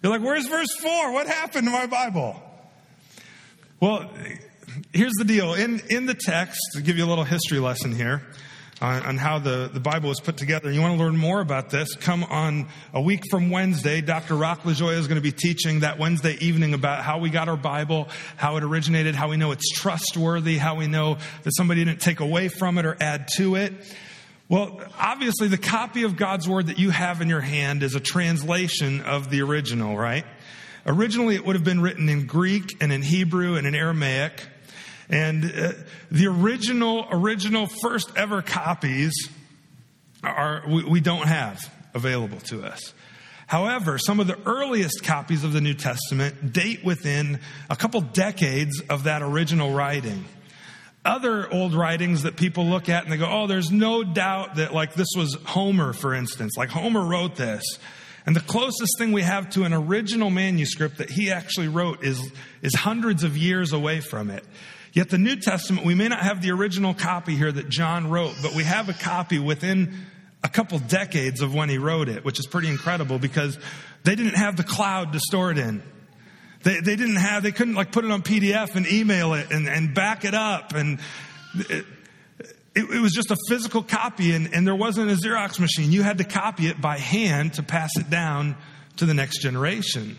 You're 0.00 0.12
like, 0.12 0.22
where's 0.22 0.46
verse 0.46 0.72
4? 0.80 1.10
What 1.10 1.26
happened 1.26 1.66
to 1.66 1.72
my 1.72 1.86
Bible? 1.86 2.40
Well, 3.80 4.12
here's 4.92 5.14
the 5.14 5.24
deal. 5.24 5.54
In, 5.54 5.82
in 5.90 6.06
the 6.06 6.14
text, 6.14 6.60
to 6.74 6.82
give 6.82 6.96
you 6.96 7.04
a 7.04 7.08
little 7.08 7.24
history 7.24 7.58
lesson 7.58 7.92
here 7.92 8.22
on, 8.80 9.02
on 9.02 9.18
how 9.18 9.40
the, 9.40 9.68
the 9.72 9.80
Bible 9.80 10.08
was 10.08 10.20
put 10.20 10.36
together, 10.36 10.70
you 10.70 10.82
want 10.82 10.96
to 10.96 11.04
learn 11.04 11.16
more 11.16 11.40
about 11.40 11.70
this, 11.70 11.96
come 11.96 12.22
on 12.22 12.68
a 12.92 13.02
week 13.02 13.24
from 13.28 13.50
Wednesday. 13.50 14.00
Dr. 14.00 14.36
Rock 14.36 14.62
LaJoya 14.62 14.96
is 14.96 15.08
going 15.08 15.20
to 15.20 15.20
be 15.20 15.32
teaching 15.32 15.80
that 15.80 15.98
Wednesday 15.98 16.36
evening 16.40 16.74
about 16.74 17.02
how 17.02 17.18
we 17.18 17.28
got 17.28 17.48
our 17.48 17.56
Bible, 17.56 18.08
how 18.36 18.56
it 18.56 18.62
originated, 18.62 19.16
how 19.16 19.30
we 19.30 19.36
know 19.36 19.50
it's 19.50 19.68
trustworthy, 19.72 20.58
how 20.58 20.76
we 20.76 20.86
know 20.86 21.18
that 21.42 21.50
somebody 21.56 21.84
didn't 21.84 22.00
take 22.00 22.20
away 22.20 22.46
from 22.46 22.78
it 22.78 22.86
or 22.86 22.96
add 23.00 23.26
to 23.34 23.56
it. 23.56 23.72
Well, 24.46 24.78
obviously, 24.98 25.48
the 25.48 25.56
copy 25.56 26.02
of 26.02 26.16
God's 26.16 26.46
Word 26.46 26.66
that 26.66 26.78
you 26.78 26.90
have 26.90 27.22
in 27.22 27.30
your 27.30 27.40
hand 27.40 27.82
is 27.82 27.94
a 27.94 28.00
translation 28.00 29.00
of 29.00 29.30
the 29.30 29.40
original, 29.40 29.96
right? 29.96 30.26
Originally, 30.84 31.34
it 31.34 31.46
would 31.46 31.56
have 31.56 31.64
been 31.64 31.80
written 31.80 32.10
in 32.10 32.26
Greek 32.26 32.76
and 32.82 32.92
in 32.92 33.00
Hebrew 33.00 33.56
and 33.56 33.66
in 33.66 33.74
Aramaic. 33.74 34.46
And 35.08 35.44
uh, 35.44 35.72
the 36.10 36.26
original, 36.26 37.06
original 37.10 37.66
first 37.66 38.10
ever 38.16 38.42
copies 38.42 39.14
are, 40.22 40.62
we, 40.68 40.84
we 40.84 41.00
don't 41.00 41.26
have 41.26 41.72
available 41.94 42.40
to 42.40 42.64
us. 42.64 42.92
However, 43.46 43.96
some 43.96 44.20
of 44.20 44.26
the 44.26 44.38
earliest 44.44 45.02
copies 45.04 45.42
of 45.42 45.54
the 45.54 45.62
New 45.62 45.74
Testament 45.74 46.52
date 46.52 46.84
within 46.84 47.40
a 47.70 47.76
couple 47.76 48.02
decades 48.02 48.82
of 48.90 49.04
that 49.04 49.22
original 49.22 49.72
writing 49.72 50.26
other 51.04 51.52
old 51.52 51.74
writings 51.74 52.22
that 52.22 52.36
people 52.36 52.66
look 52.66 52.88
at 52.88 53.04
and 53.04 53.12
they 53.12 53.16
go, 53.16 53.28
oh, 53.30 53.46
there's 53.46 53.70
no 53.70 54.02
doubt 54.02 54.56
that, 54.56 54.72
like, 54.72 54.94
this 54.94 55.08
was 55.16 55.36
Homer, 55.44 55.92
for 55.92 56.14
instance. 56.14 56.56
Like, 56.56 56.70
Homer 56.70 57.04
wrote 57.04 57.36
this. 57.36 57.62
And 58.26 58.34
the 58.34 58.40
closest 58.40 58.96
thing 58.96 59.12
we 59.12 59.22
have 59.22 59.50
to 59.50 59.64
an 59.64 59.74
original 59.74 60.30
manuscript 60.30 60.98
that 60.98 61.10
he 61.10 61.30
actually 61.30 61.68
wrote 61.68 62.02
is, 62.02 62.32
is 62.62 62.74
hundreds 62.74 63.22
of 63.22 63.36
years 63.36 63.72
away 63.72 64.00
from 64.00 64.30
it. 64.30 64.44
Yet 64.94 65.10
the 65.10 65.18
New 65.18 65.36
Testament, 65.36 65.84
we 65.84 65.94
may 65.94 66.08
not 66.08 66.20
have 66.20 66.40
the 66.40 66.52
original 66.52 66.94
copy 66.94 67.34
here 67.34 67.52
that 67.52 67.68
John 67.68 68.08
wrote, 68.08 68.34
but 68.40 68.54
we 68.54 68.64
have 68.64 68.88
a 68.88 68.94
copy 68.94 69.38
within 69.38 70.06
a 70.42 70.48
couple 70.48 70.78
decades 70.78 71.40
of 71.40 71.54
when 71.54 71.68
he 71.68 71.78
wrote 71.78 72.08
it, 72.08 72.24
which 72.24 72.38
is 72.38 72.46
pretty 72.46 72.68
incredible 72.68 73.18
because 73.18 73.58
they 74.04 74.14
didn't 74.14 74.36
have 74.36 74.56
the 74.56 74.62
cloud 74.62 75.12
to 75.12 75.20
store 75.20 75.50
it 75.50 75.58
in. 75.58 75.82
They, 76.64 76.80
they 76.80 76.96
didn't 76.96 77.16
have, 77.16 77.42
they 77.42 77.52
couldn't 77.52 77.74
like 77.74 77.92
put 77.92 78.04
it 78.04 78.10
on 78.10 78.22
PDF 78.22 78.74
and 78.74 78.86
email 78.86 79.34
it 79.34 79.50
and, 79.50 79.68
and 79.68 79.94
back 79.94 80.24
it 80.24 80.34
up. 80.34 80.72
And 80.74 80.98
it, 81.54 81.84
it, 82.74 82.90
it 82.90 83.00
was 83.00 83.12
just 83.12 83.30
a 83.30 83.36
physical 83.48 83.82
copy 83.82 84.32
and, 84.32 84.52
and 84.52 84.66
there 84.66 84.74
wasn't 84.74 85.10
a 85.10 85.14
Xerox 85.14 85.60
machine. 85.60 85.92
You 85.92 86.02
had 86.02 86.18
to 86.18 86.24
copy 86.24 86.66
it 86.66 86.80
by 86.80 86.98
hand 86.98 87.54
to 87.54 87.62
pass 87.62 87.90
it 87.96 88.10
down 88.10 88.56
to 88.96 89.06
the 89.06 89.14
next 89.14 89.42
generation. 89.42 90.18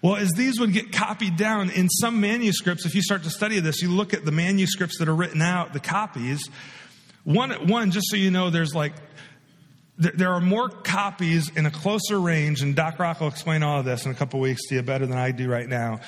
Well, 0.00 0.16
as 0.16 0.30
these 0.32 0.58
would 0.58 0.72
get 0.72 0.92
copied 0.92 1.36
down 1.36 1.70
in 1.70 1.88
some 1.88 2.20
manuscripts, 2.20 2.86
if 2.86 2.94
you 2.94 3.02
start 3.02 3.24
to 3.24 3.30
study 3.30 3.60
this, 3.60 3.82
you 3.82 3.90
look 3.90 4.14
at 4.14 4.24
the 4.24 4.32
manuscripts 4.32 4.98
that 4.98 5.08
are 5.08 5.14
written 5.14 5.42
out, 5.42 5.72
the 5.72 5.80
copies. 5.80 6.48
One, 7.24 7.68
one 7.68 7.92
just 7.92 8.08
so 8.10 8.16
you 8.16 8.30
know, 8.30 8.50
there's 8.50 8.74
like, 8.74 8.94
there 9.98 10.32
are 10.32 10.40
more 10.40 10.68
copies 10.68 11.50
in 11.54 11.66
a 11.66 11.70
closer 11.70 12.20
range, 12.20 12.62
and 12.62 12.74
Doc 12.74 12.98
Rock 12.98 13.20
will 13.20 13.28
explain 13.28 13.62
all 13.62 13.80
of 13.80 13.84
this 13.84 14.06
in 14.06 14.10
a 14.10 14.14
couple 14.14 14.40
weeks 14.40 14.66
to 14.68 14.76
you 14.76 14.82
better 14.82 15.06
than 15.06 15.18
I 15.18 15.32
do 15.32 15.48
right 15.48 15.68
now. 15.68 16.00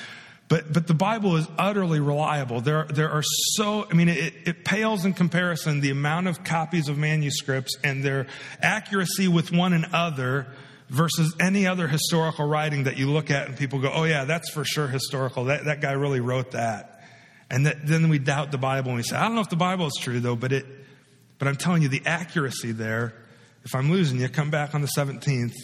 But, 0.47 0.71
but 0.71 0.85
the 0.85 0.93
Bible 0.93 1.37
is 1.37 1.47
utterly 1.57 1.99
reliable. 1.99 2.61
There, 2.61 2.85
there 2.85 3.09
are 3.09 3.23
so, 3.23 3.87
I 3.89 3.93
mean, 3.93 4.09
it, 4.09 4.33
it 4.45 4.65
pales 4.65 5.03
in 5.03 5.13
comparison 5.13 5.81
the 5.81 5.89
amount 5.89 6.27
of 6.27 6.43
copies 6.43 6.87
of 6.87 6.97
manuscripts 6.99 7.77
and 7.83 8.03
their 8.03 8.27
accuracy 8.61 9.27
with 9.27 9.51
one 9.51 9.73
another 9.73 10.47
versus 10.89 11.35
any 11.39 11.65
other 11.65 11.87
historical 11.87 12.47
writing 12.47 12.83
that 12.83 12.95
you 12.95 13.09
look 13.09 13.31
at 13.31 13.47
and 13.47 13.57
people 13.57 13.79
go, 13.79 13.91
oh, 13.91 14.03
yeah, 14.03 14.25
that's 14.25 14.51
for 14.51 14.63
sure 14.63 14.87
historical. 14.87 15.45
That, 15.45 15.65
that 15.65 15.81
guy 15.81 15.93
really 15.93 16.19
wrote 16.19 16.51
that. 16.51 17.01
And 17.49 17.65
that, 17.65 17.85
then 17.85 18.09
we 18.09 18.19
doubt 18.19 18.51
the 18.51 18.59
Bible 18.59 18.89
and 18.89 18.97
we 18.97 19.03
say, 19.03 19.15
I 19.15 19.23
don't 19.23 19.33
know 19.33 19.41
if 19.41 19.49
the 19.49 19.55
Bible 19.55 19.87
is 19.87 19.97
true, 19.99 20.19
though, 20.19 20.35
but, 20.35 20.51
it, 20.51 20.65
but 21.39 21.47
I'm 21.47 21.55
telling 21.55 21.81
you, 21.81 21.87
the 21.87 22.03
accuracy 22.05 22.71
there, 22.71 23.15
if 23.65 23.73
I'm 23.73 23.91
losing 23.91 24.19
you, 24.19 24.29
come 24.29 24.51
back 24.51 24.75
on 24.75 24.81
the 24.81 24.89
17th. 24.95 25.55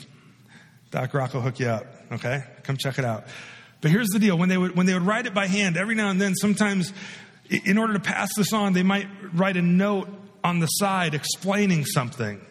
Doc 0.90 1.14
Rock 1.14 1.34
will 1.34 1.42
hook 1.42 1.60
you 1.60 1.68
up, 1.68 1.86
okay? 2.12 2.44
Come 2.64 2.76
check 2.76 3.00
it 3.00 3.06
out. 3.06 3.26
But 3.80 3.92
here's 3.92 4.10
the 4.10 4.20
deal 4.20 4.38
when 4.38 4.50
they, 4.50 4.58
would, 4.58 4.76
when 4.76 4.88
they 4.88 4.94
would 4.94 5.06
write 5.06 5.28
it 5.28 5.34
by 5.34 5.48
hand, 5.48 5.78
every 5.78 5.96
now 5.96 6.10
and 6.10 6.20
then, 6.20 6.36
sometimes 6.36 6.92
in 7.50 7.78
order 7.78 7.94
to 7.94 8.00
pass 8.00 8.34
this 8.36 8.54
on, 8.54 8.74
they 8.74 8.84
might 8.84 9.08
write 9.34 9.56
a 9.56 9.62
note 9.62 10.10
on 10.44 10.60
the 10.60 10.68
side 10.68 11.14
explaining 11.14 11.86
something. 11.86 12.42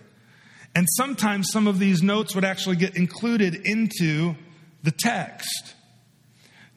And 0.74 0.86
sometimes 0.96 1.50
some 1.50 1.66
of 1.66 1.78
these 1.78 2.02
notes 2.02 2.34
would 2.34 2.44
actually 2.44 2.76
get 2.76 2.96
included 2.96 3.54
into 3.64 4.36
the 4.82 4.92
text, 4.92 5.74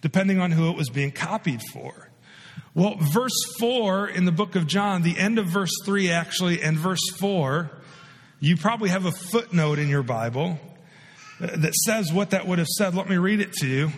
depending 0.01 0.39
on 0.39 0.51
who 0.51 0.69
it 0.69 0.75
was 0.75 0.89
being 0.89 1.11
copied 1.11 1.61
for. 1.71 2.09
Well, 2.73 2.95
verse 2.99 3.37
4 3.59 4.07
in 4.07 4.25
the 4.25 4.31
book 4.31 4.55
of 4.55 4.65
John, 4.65 5.03
the 5.03 5.17
end 5.17 5.37
of 5.37 5.45
verse 5.45 5.71
3 5.85 6.09
actually, 6.09 6.61
and 6.61 6.75
verse 6.75 7.07
4, 7.19 7.69
you 8.43 8.57
probably 8.57 8.89
have 8.89 9.05
a 9.05 9.11
footnote 9.11 9.79
in 9.79 9.87
your 9.87 10.03
Bible 10.03 10.59
that 11.39 11.73
says 11.73 12.11
what 12.11 12.31
that 12.31 12.45
would 12.45 12.59
have 12.59 12.67
said. 12.67 12.93
Let 12.93 13.07
me 13.07 13.15
read 13.15 13.39
it 13.39 13.53
to 13.53 13.67
you. 13.67 13.89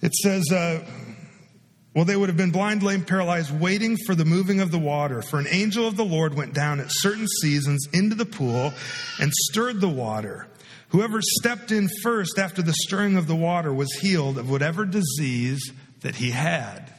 It 0.00 0.14
says, 0.14 0.44
uh, 0.52 0.84
well, 1.96 2.04
they 2.04 2.14
would 2.16 2.28
have 2.28 2.36
been 2.36 2.52
blind, 2.52 2.84
lame, 2.84 3.04
paralyzed, 3.04 3.50
waiting 3.50 3.96
for 3.96 4.14
the 4.14 4.24
moving 4.24 4.60
of 4.60 4.70
the 4.70 4.78
water. 4.78 5.20
For 5.20 5.40
an 5.40 5.48
angel 5.50 5.88
of 5.88 5.96
the 5.96 6.04
Lord 6.04 6.34
went 6.34 6.54
down 6.54 6.78
at 6.78 6.86
certain 6.90 7.26
seasons 7.26 7.88
into 7.92 8.14
the 8.14 8.24
pool 8.24 8.72
and 9.20 9.32
stirred 9.32 9.80
the 9.80 9.88
water. 9.88 10.46
Whoever 10.90 11.20
stepped 11.20 11.72
in 11.72 11.88
first 12.04 12.38
after 12.38 12.62
the 12.62 12.72
stirring 12.72 13.16
of 13.16 13.26
the 13.26 13.34
water 13.34 13.72
was 13.72 13.92
healed 13.94 14.38
of 14.38 14.48
whatever 14.48 14.84
disease 14.84 15.72
that 16.02 16.14
he 16.14 16.30
had. 16.30 16.92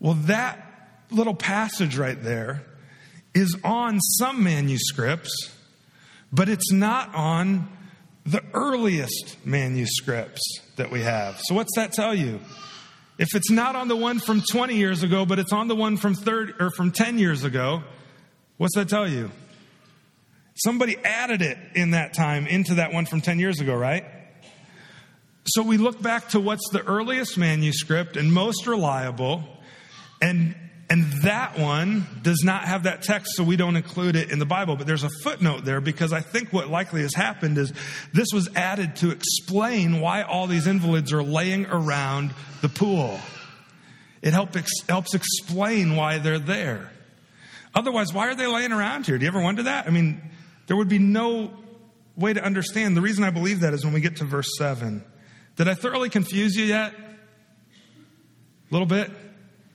Well, 0.00 0.14
that 0.24 0.98
little 1.12 1.36
passage 1.36 1.96
right 1.96 2.20
there 2.20 2.65
is 3.36 3.54
on 3.62 4.00
some 4.00 4.42
manuscripts, 4.42 5.52
but 6.32 6.48
it's 6.48 6.72
not 6.72 7.14
on 7.14 7.68
the 8.24 8.42
earliest 8.54 9.36
manuscripts 9.44 10.40
that 10.76 10.90
we 10.90 11.02
have. 11.02 11.38
So, 11.44 11.54
what's 11.54 11.76
that 11.76 11.92
tell 11.92 12.14
you? 12.14 12.40
If 13.18 13.34
it's 13.34 13.50
not 13.50 13.76
on 13.76 13.88
the 13.88 13.96
one 13.96 14.18
from 14.20 14.42
20 14.50 14.76
years 14.76 15.02
ago, 15.02 15.26
but 15.26 15.38
it's 15.38 15.52
on 15.52 15.68
the 15.68 15.76
one 15.76 15.98
from 15.98 16.14
30 16.14 16.54
or 16.58 16.70
from 16.70 16.90
10 16.90 17.18
years 17.18 17.44
ago, 17.44 17.82
what's 18.56 18.74
that 18.74 18.88
tell 18.88 19.08
you? 19.08 19.30
Somebody 20.54 20.96
added 21.04 21.42
it 21.42 21.58
in 21.74 21.90
that 21.90 22.14
time 22.14 22.46
into 22.46 22.74
that 22.74 22.92
one 22.92 23.04
from 23.04 23.20
10 23.20 23.38
years 23.38 23.60
ago, 23.60 23.74
right? 23.74 24.04
So 25.44 25.62
we 25.62 25.76
look 25.76 26.00
back 26.00 26.30
to 26.30 26.40
what's 26.40 26.68
the 26.70 26.82
earliest 26.82 27.36
manuscript 27.36 28.16
and 28.16 28.32
most 28.32 28.66
reliable, 28.66 29.44
and 30.22 30.54
and 30.88 31.04
that 31.22 31.58
one 31.58 32.06
does 32.22 32.42
not 32.44 32.64
have 32.64 32.84
that 32.84 33.02
text, 33.02 33.34
so 33.34 33.42
we 33.42 33.56
don't 33.56 33.74
include 33.74 34.14
it 34.14 34.30
in 34.30 34.38
the 34.38 34.46
Bible. 34.46 34.76
But 34.76 34.86
there's 34.86 35.02
a 35.02 35.10
footnote 35.22 35.64
there 35.64 35.80
because 35.80 36.12
I 36.12 36.20
think 36.20 36.52
what 36.52 36.68
likely 36.68 37.02
has 37.02 37.12
happened 37.12 37.58
is 37.58 37.72
this 38.12 38.28
was 38.32 38.48
added 38.54 38.94
to 38.96 39.10
explain 39.10 40.00
why 40.00 40.22
all 40.22 40.46
these 40.46 40.68
invalids 40.68 41.12
are 41.12 41.24
laying 41.24 41.66
around 41.66 42.32
the 42.62 42.68
pool. 42.68 43.18
It 44.22 44.32
help, 44.32 44.54
helps 44.88 45.14
explain 45.14 45.96
why 45.96 46.18
they're 46.18 46.38
there. 46.38 46.90
Otherwise, 47.74 48.12
why 48.12 48.28
are 48.28 48.36
they 48.36 48.46
laying 48.46 48.72
around 48.72 49.06
here? 49.06 49.18
Do 49.18 49.24
you 49.24 49.28
ever 49.28 49.40
wonder 49.40 49.64
that? 49.64 49.88
I 49.88 49.90
mean, 49.90 50.22
there 50.68 50.76
would 50.76 50.88
be 50.88 51.00
no 51.00 51.52
way 52.16 52.32
to 52.32 52.42
understand. 52.42 52.96
The 52.96 53.00
reason 53.00 53.24
I 53.24 53.30
believe 53.30 53.60
that 53.60 53.74
is 53.74 53.84
when 53.84 53.92
we 53.92 54.00
get 54.00 54.16
to 54.16 54.24
verse 54.24 54.48
7. 54.56 55.04
Did 55.56 55.68
I 55.68 55.74
thoroughly 55.74 56.10
confuse 56.10 56.54
you 56.54 56.64
yet? 56.64 56.94
A 56.94 58.70
little 58.70 58.86
bit? 58.86 59.10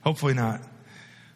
Hopefully 0.02 0.34
not. 0.34 0.71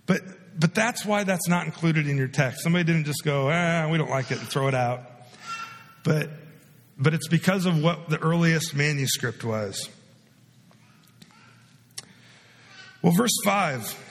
But, 0.06 0.22
but 0.58 0.74
that's 0.74 1.04
why 1.04 1.24
that's 1.24 1.48
not 1.48 1.66
included 1.66 2.06
in 2.06 2.16
your 2.16 2.28
text. 2.28 2.62
Somebody 2.62 2.84
didn't 2.84 3.04
just 3.04 3.24
go, 3.24 3.50
ah, 3.50 3.88
we 3.90 3.98
don't 3.98 4.10
like 4.10 4.30
it 4.30 4.38
and 4.38 4.48
throw 4.48 4.68
it 4.68 4.74
out. 4.74 5.02
But, 6.04 6.30
but 6.96 7.12
it's 7.12 7.28
because 7.28 7.66
of 7.66 7.82
what 7.82 8.08
the 8.08 8.18
earliest 8.18 8.74
manuscript 8.74 9.44
was. 9.44 9.88
Well, 13.02 13.12
verse 13.12 13.36
5. 13.44 14.04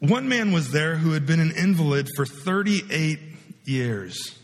One 0.00 0.28
man 0.28 0.52
was 0.52 0.72
there 0.72 0.96
who 0.96 1.12
had 1.12 1.26
been 1.26 1.40
an 1.40 1.52
invalid 1.52 2.08
for 2.14 2.26
38 2.26 3.18
years. 3.64 4.38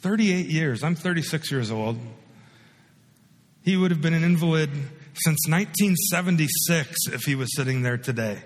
38 0.00 0.46
years. 0.46 0.82
I'm 0.82 0.94
36 0.94 1.50
years 1.50 1.70
old. 1.70 1.98
He 3.62 3.76
would 3.76 3.90
have 3.90 4.00
been 4.00 4.14
an 4.14 4.24
invalid 4.24 4.70
since 5.18 5.48
1976 5.48 7.08
if 7.12 7.22
he 7.22 7.34
was 7.34 7.54
sitting 7.54 7.82
there 7.82 7.98
today. 7.98 8.42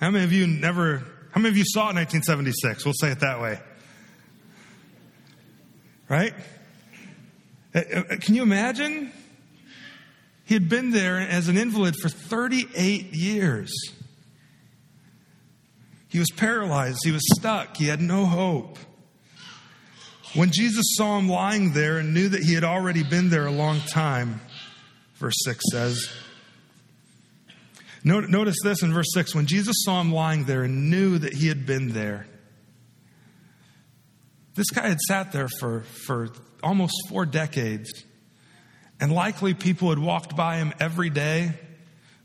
How 0.00 0.10
many 0.10 0.24
of 0.24 0.32
you 0.32 0.46
never, 0.46 1.04
how 1.30 1.40
many 1.40 1.50
of 1.50 1.56
you 1.56 1.64
saw 1.64 1.92
1976? 1.92 2.84
We'll 2.84 2.94
say 2.94 3.12
it 3.12 3.20
that 3.20 3.40
way. 3.40 3.60
Right? 6.08 6.34
Uh, 7.74 7.78
uh, 7.78 8.02
can 8.20 8.34
you 8.34 8.42
imagine? 8.42 9.12
He 10.44 10.54
had 10.54 10.68
been 10.68 10.90
there 10.90 11.18
as 11.18 11.48
an 11.48 11.56
invalid 11.56 11.96
for 11.96 12.08
38 12.08 13.14
years. 13.14 13.72
He 16.08 16.18
was 16.18 16.28
paralyzed. 16.36 16.98
He 17.04 17.12
was 17.12 17.22
stuck. 17.36 17.76
He 17.76 17.86
had 17.86 18.00
no 18.00 18.26
hope. 18.26 18.78
When 20.34 20.50
Jesus 20.50 20.84
saw 20.96 21.18
him 21.18 21.28
lying 21.28 21.72
there 21.72 21.98
and 21.98 22.12
knew 22.12 22.28
that 22.28 22.42
he 22.42 22.54
had 22.54 22.64
already 22.64 23.02
been 23.02 23.30
there 23.30 23.46
a 23.46 23.52
long 23.52 23.80
time, 23.80 24.40
verse 25.22 25.36
6 25.44 25.64
says. 25.70 26.08
Notice 28.04 28.56
this 28.64 28.82
in 28.82 28.92
verse 28.92 29.10
6 29.14 29.34
when 29.34 29.46
Jesus 29.46 29.76
saw 29.84 30.00
him 30.00 30.12
lying 30.12 30.44
there 30.44 30.64
and 30.64 30.90
knew 30.90 31.18
that 31.18 31.32
he 31.32 31.46
had 31.46 31.64
been 31.64 31.92
there. 31.92 32.26
This 34.54 34.68
guy 34.70 34.88
had 34.88 35.00
sat 35.00 35.32
there 35.32 35.48
for, 35.48 35.82
for 36.04 36.28
almost 36.62 36.94
four 37.08 37.24
decades, 37.24 37.90
and 39.00 39.12
likely 39.12 39.54
people 39.54 39.88
had 39.90 40.00
walked 40.00 40.36
by 40.36 40.56
him 40.56 40.74
every 40.80 41.08
day, 41.08 41.52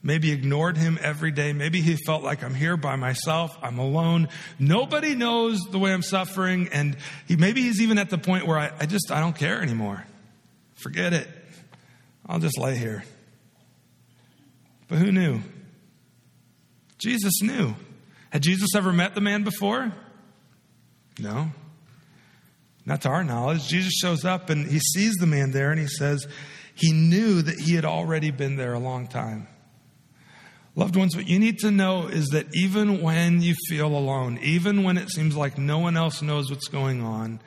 maybe 0.02 0.32
ignored 0.32 0.76
him 0.76 0.98
every 1.02 1.32
day. 1.32 1.54
Maybe 1.54 1.80
he 1.80 1.96
felt 1.96 2.24
like 2.24 2.44
I'm 2.44 2.56
here 2.56 2.76
by 2.76 2.96
myself, 2.96 3.56
I'm 3.62 3.78
alone. 3.78 4.30
Nobody 4.58 5.16
knows 5.16 5.60
the 5.72 5.80
way 5.80 5.94
I'm 5.94 6.02
suffering, 6.02 6.70
and 6.74 6.98
he, 7.28 7.36
maybe 7.36 7.62
he's 7.62 7.80
even 7.80 8.00
at 8.00 8.10
the 8.10 8.18
point 8.18 8.48
where 8.48 8.58
I, 8.58 8.72
I 8.80 8.88
just 8.88 9.12
I 9.12 9.20
don't 9.20 9.38
care 9.38 9.62
anymore. 9.62 10.04
Forget 10.74 11.14
it. 11.14 11.30
I'll 12.28 12.40
just 12.40 12.58
lay 12.58 12.76
here. 12.76 13.04
But 14.88 15.00
who 15.00 15.12
knew? 15.12 15.42
Jesus 16.98 17.42
knew. 17.42 17.76
Had 18.32 18.42
Jesus 18.44 18.76
ever 18.76 18.92
met 18.92 19.16
the 19.16 19.22
man 19.22 19.44
before? 19.44 19.94
No. 21.20 21.52
Not 22.86 23.02
to 23.02 23.10
our 23.10 23.24
knowledge. 23.24 23.68
Jesus 23.68 23.94
shows 23.94 24.26
up 24.26 24.50
and 24.50 24.66
he 24.66 24.80
sees 24.80 25.16
the 25.16 25.28
man 25.28 25.52
there 25.52 25.72
and 25.72 25.80
he 25.80 25.88
says 25.88 26.28
he 26.74 26.92
knew 26.92 27.42
that 27.42 27.60
he 27.60 27.76
had 27.76 27.86
already 27.86 28.32
been 28.32 28.56
there 28.56 28.74
a 28.74 28.80
long 28.80 29.08
time. 29.08 29.48
Loved 30.76 30.96
ones, 30.96 31.16
what 31.16 31.28
you 31.28 31.40
need 31.40 31.58
to 31.60 31.72
know 31.72 32.06
is 32.08 32.28
that 32.28 32.46
even 32.54 33.02
when 33.02 33.42
you 33.42 33.56
feel 33.68 33.88
alone, 33.88 34.38
even 34.44 34.84
when 34.84 34.96
it 34.96 35.10
seems 35.10 35.36
like 35.36 35.58
no 35.58 35.80
one 35.80 35.98
else 35.98 36.22
knows 36.22 36.52
what's 36.52 36.68
going 36.68 37.02
on, 37.02 37.40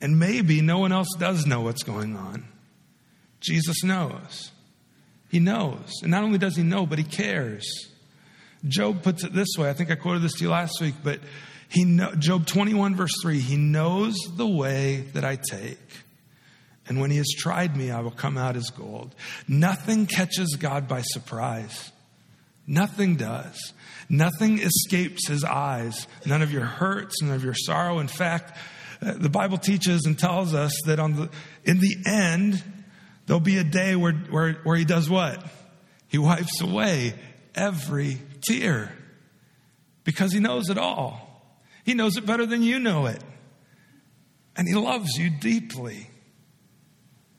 and 0.00 0.18
maybe 0.18 0.62
no 0.62 0.78
one 0.78 0.90
else 0.90 1.08
does 1.18 1.44
know 1.44 1.60
what's 1.60 1.82
going 1.82 2.16
on, 2.16 2.48
Jesus 3.40 3.82
knows. 3.82 4.50
He 5.30 5.38
knows. 5.38 6.00
And 6.02 6.10
not 6.10 6.24
only 6.24 6.38
does 6.38 6.56
he 6.56 6.62
know, 6.62 6.86
but 6.86 6.98
he 6.98 7.04
cares. 7.04 7.64
Job 8.66 9.02
puts 9.02 9.24
it 9.24 9.32
this 9.32 9.48
way. 9.56 9.70
I 9.70 9.72
think 9.72 9.90
I 9.90 9.94
quoted 9.94 10.22
this 10.22 10.34
to 10.34 10.44
you 10.44 10.50
last 10.50 10.80
week, 10.80 10.96
but 11.02 11.20
he 11.68 11.84
know, 11.84 12.12
Job 12.14 12.46
21 12.46 12.96
verse 12.96 13.14
3, 13.22 13.38
he 13.38 13.56
knows 13.56 14.16
the 14.36 14.46
way 14.46 15.02
that 15.14 15.24
I 15.24 15.36
take. 15.36 15.78
And 16.86 17.00
when 17.00 17.10
he 17.10 17.18
has 17.18 17.28
tried 17.38 17.76
me, 17.76 17.90
I 17.90 18.00
will 18.00 18.10
come 18.10 18.36
out 18.36 18.56
as 18.56 18.68
gold. 18.70 19.14
Nothing 19.46 20.06
catches 20.06 20.56
God 20.58 20.88
by 20.88 21.02
surprise. 21.02 21.92
Nothing 22.66 23.16
does. 23.16 23.72
Nothing 24.08 24.58
escapes 24.58 25.28
his 25.28 25.44
eyes. 25.44 26.08
None 26.26 26.42
of 26.42 26.52
your 26.52 26.64
hurts, 26.64 27.22
none 27.22 27.34
of 27.34 27.44
your 27.44 27.54
sorrow. 27.54 28.00
In 28.00 28.08
fact, 28.08 28.56
uh, 29.00 29.14
the 29.16 29.28
Bible 29.28 29.56
teaches 29.56 30.04
and 30.04 30.18
tells 30.18 30.52
us 30.52 30.72
that 30.86 30.98
on 30.98 31.14
the, 31.14 31.30
in 31.64 31.78
the 31.78 31.96
end, 32.04 32.62
there'll 33.30 33.38
be 33.38 33.58
a 33.58 33.64
day 33.64 33.94
where, 33.94 34.12
where, 34.12 34.54
where 34.64 34.76
he 34.76 34.84
does 34.84 35.08
what? 35.08 35.40
He 36.08 36.18
wipes 36.18 36.60
away 36.60 37.14
every 37.54 38.18
tear 38.42 38.92
because 40.02 40.32
he 40.32 40.40
knows 40.40 40.68
it 40.68 40.76
all. 40.76 41.54
He 41.84 41.94
knows 41.94 42.16
it 42.16 42.26
better 42.26 42.44
than 42.44 42.64
you 42.64 42.80
know 42.80 43.06
it. 43.06 43.22
And 44.56 44.66
he 44.66 44.74
loves 44.74 45.16
you 45.16 45.30
deeply. 45.30 46.10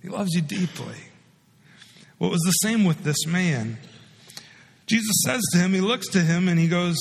He 0.02 0.08
loves 0.08 0.30
you 0.34 0.40
deeply. 0.40 0.96
Well, 2.18 2.30
it 2.30 2.34
was 2.36 2.44
the 2.46 2.70
same 2.70 2.86
with 2.86 3.04
this 3.04 3.28
man. 3.28 3.78
Jesus 4.86 5.24
says 5.26 5.42
to 5.52 5.58
him, 5.58 5.74
he 5.74 5.82
looks 5.82 6.08
to 6.12 6.22
him 6.22 6.48
and 6.48 6.58
he 6.58 6.70
goes, 6.70 6.96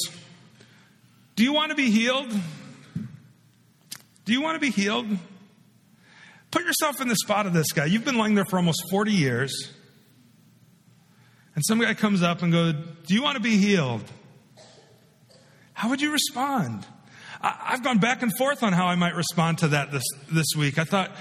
Do 1.36 1.44
you 1.44 1.52
want 1.52 1.70
to 1.70 1.76
be 1.76 1.92
healed? 1.92 2.32
Do 4.24 4.32
you 4.32 4.42
want 4.42 4.56
to 4.56 4.60
be 4.60 4.72
healed? 4.72 5.06
Put 6.50 6.64
yourself 6.64 7.00
in 7.00 7.08
the 7.08 7.16
spot 7.16 7.46
of 7.46 7.52
this 7.52 7.72
guy. 7.72 7.84
You've 7.84 8.04
been 8.04 8.18
lying 8.18 8.34
there 8.34 8.44
for 8.44 8.56
almost 8.56 8.90
40 8.90 9.12
years. 9.12 9.70
And 11.54 11.64
some 11.64 11.80
guy 11.80 11.94
comes 11.94 12.22
up 12.22 12.42
and 12.42 12.52
goes, 12.52 12.74
Do 13.06 13.14
you 13.14 13.22
want 13.22 13.36
to 13.36 13.42
be 13.42 13.56
healed? 13.56 14.02
How 15.72 15.90
would 15.90 16.00
you 16.00 16.12
respond? 16.12 16.86
I, 17.40 17.70
have 17.70 17.82
gone 17.82 17.98
back 17.98 18.22
and 18.22 18.36
forth 18.36 18.62
on 18.62 18.72
how 18.72 18.86
I 18.86 18.96
might 18.96 19.14
respond 19.14 19.58
to 19.58 19.68
that 19.68 19.92
this, 19.92 20.04
this 20.30 20.46
week. 20.56 20.78
I 20.78 20.84
thought, 20.84 21.12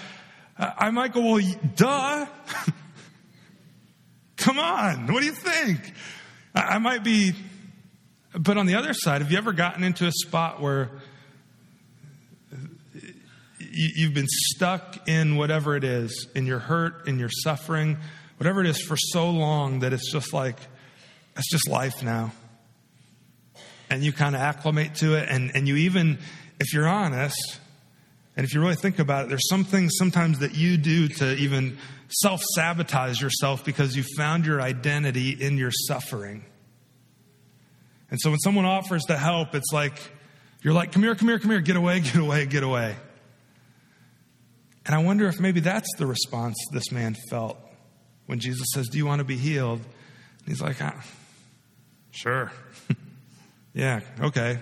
uh, 0.57 0.71
I 0.77 0.91
might 0.91 1.13
go, 1.13 1.21
Well, 1.21 1.45
duh. 1.75 2.25
Come 4.37 4.59
on. 4.59 5.11
What 5.13 5.19
do 5.19 5.25
you 5.25 5.33
think? 5.33 5.93
I, 6.55 6.61
I 6.61 6.77
might 6.79 7.03
be, 7.03 7.33
but 8.33 8.57
on 8.57 8.65
the 8.65 8.75
other 8.75 8.93
side, 8.93 9.21
have 9.21 9.31
you 9.31 9.37
ever 9.37 9.53
gotten 9.53 9.83
into 9.83 10.07
a 10.07 10.11
spot 10.11 10.61
where 10.61 10.89
you've 13.71 14.13
been 14.13 14.27
stuck 14.27 15.07
in 15.07 15.35
whatever 15.35 15.75
it 15.75 15.83
is, 15.83 16.27
in 16.35 16.45
your 16.45 16.59
hurt, 16.59 17.07
in 17.07 17.19
your 17.19 17.29
suffering, 17.29 17.97
whatever 18.37 18.61
it 18.61 18.67
is 18.67 18.81
for 18.81 18.97
so 18.97 19.29
long 19.29 19.79
that 19.79 19.93
it's 19.93 20.11
just 20.11 20.33
like, 20.33 20.57
it's 21.35 21.49
just 21.51 21.67
life 21.67 22.03
now. 22.03 22.31
And 23.89 24.03
you 24.03 24.13
kind 24.13 24.35
of 24.35 24.41
acclimate 24.41 24.95
to 24.95 25.15
it. 25.15 25.27
And, 25.29 25.51
and 25.55 25.67
you 25.67 25.75
even, 25.77 26.19
if 26.59 26.73
you're 26.73 26.87
honest, 26.87 27.59
and 28.35 28.45
if 28.45 28.53
you 28.53 28.61
really 28.61 28.75
think 28.75 28.99
about 28.99 29.25
it, 29.25 29.29
there's 29.29 29.49
some 29.49 29.63
things 29.63 29.93
sometimes 29.97 30.39
that 30.39 30.55
you 30.55 30.77
do 30.77 31.07
to 31.07 31.35
even 31.35 31.77
self 32.07 32.41
sabotage 32.55 33.21
yourself 33.21 33.65
because 33.65 33.95
you 33.95 34.03
found 34.15 34.45
your 34.45 34.61
identity 34.61 35.31
in 35.31 35.57
your 35.57 35.71
suffering. 35.71 36.45
And 38.11 38.19
so 38.21 38.29
when 38.29 38.39
someone 38.39 38.65
offers 38.65 39.03
to 39.05 39.17
help, 39.17 39.53
it's 39.55 39.71
like, 39.71 39.93
you're 40.61 40.73
like, 40.73 40.91
come 40.91 41.03
here, 41.03 41.15
come 41.15 41.27
here, 41.27 41.39
come 41.39 41.51
here, 41.51 41.61
get 41.61 41.75
away, 41.75 41.99
get 42.01 42.15
away, 42.15 42.45
get 42.45 42.63
away. 42.63 42.95
And 44.89 44.95
I 44.95 45.03
wonder 45.03 45.27
if 45.27 45.39
maybe 45.39 45.59
that's 45.59 45.87
the 45.99 46.07
response 46.07 46.55
this 46.71 46.91
man 46.91 47.15
felt 47.29 47.59
when 48.25 48.39
Jesus 48.39 48.65
says, 48.73 48.87
Do 48.87 48.97
you 48.97 49.05
want 49.05 49.19
to 49.19 49.23
be 49.23 49.37
healed? 49.37 49.81
And 49.81 50.47
he's 50.47 50.63
like, 50.63 50.81
ah, 50.81 50.99
Sure. 52.09 52.51
yeah, 53.75 53.99
okay. 54.19 54.57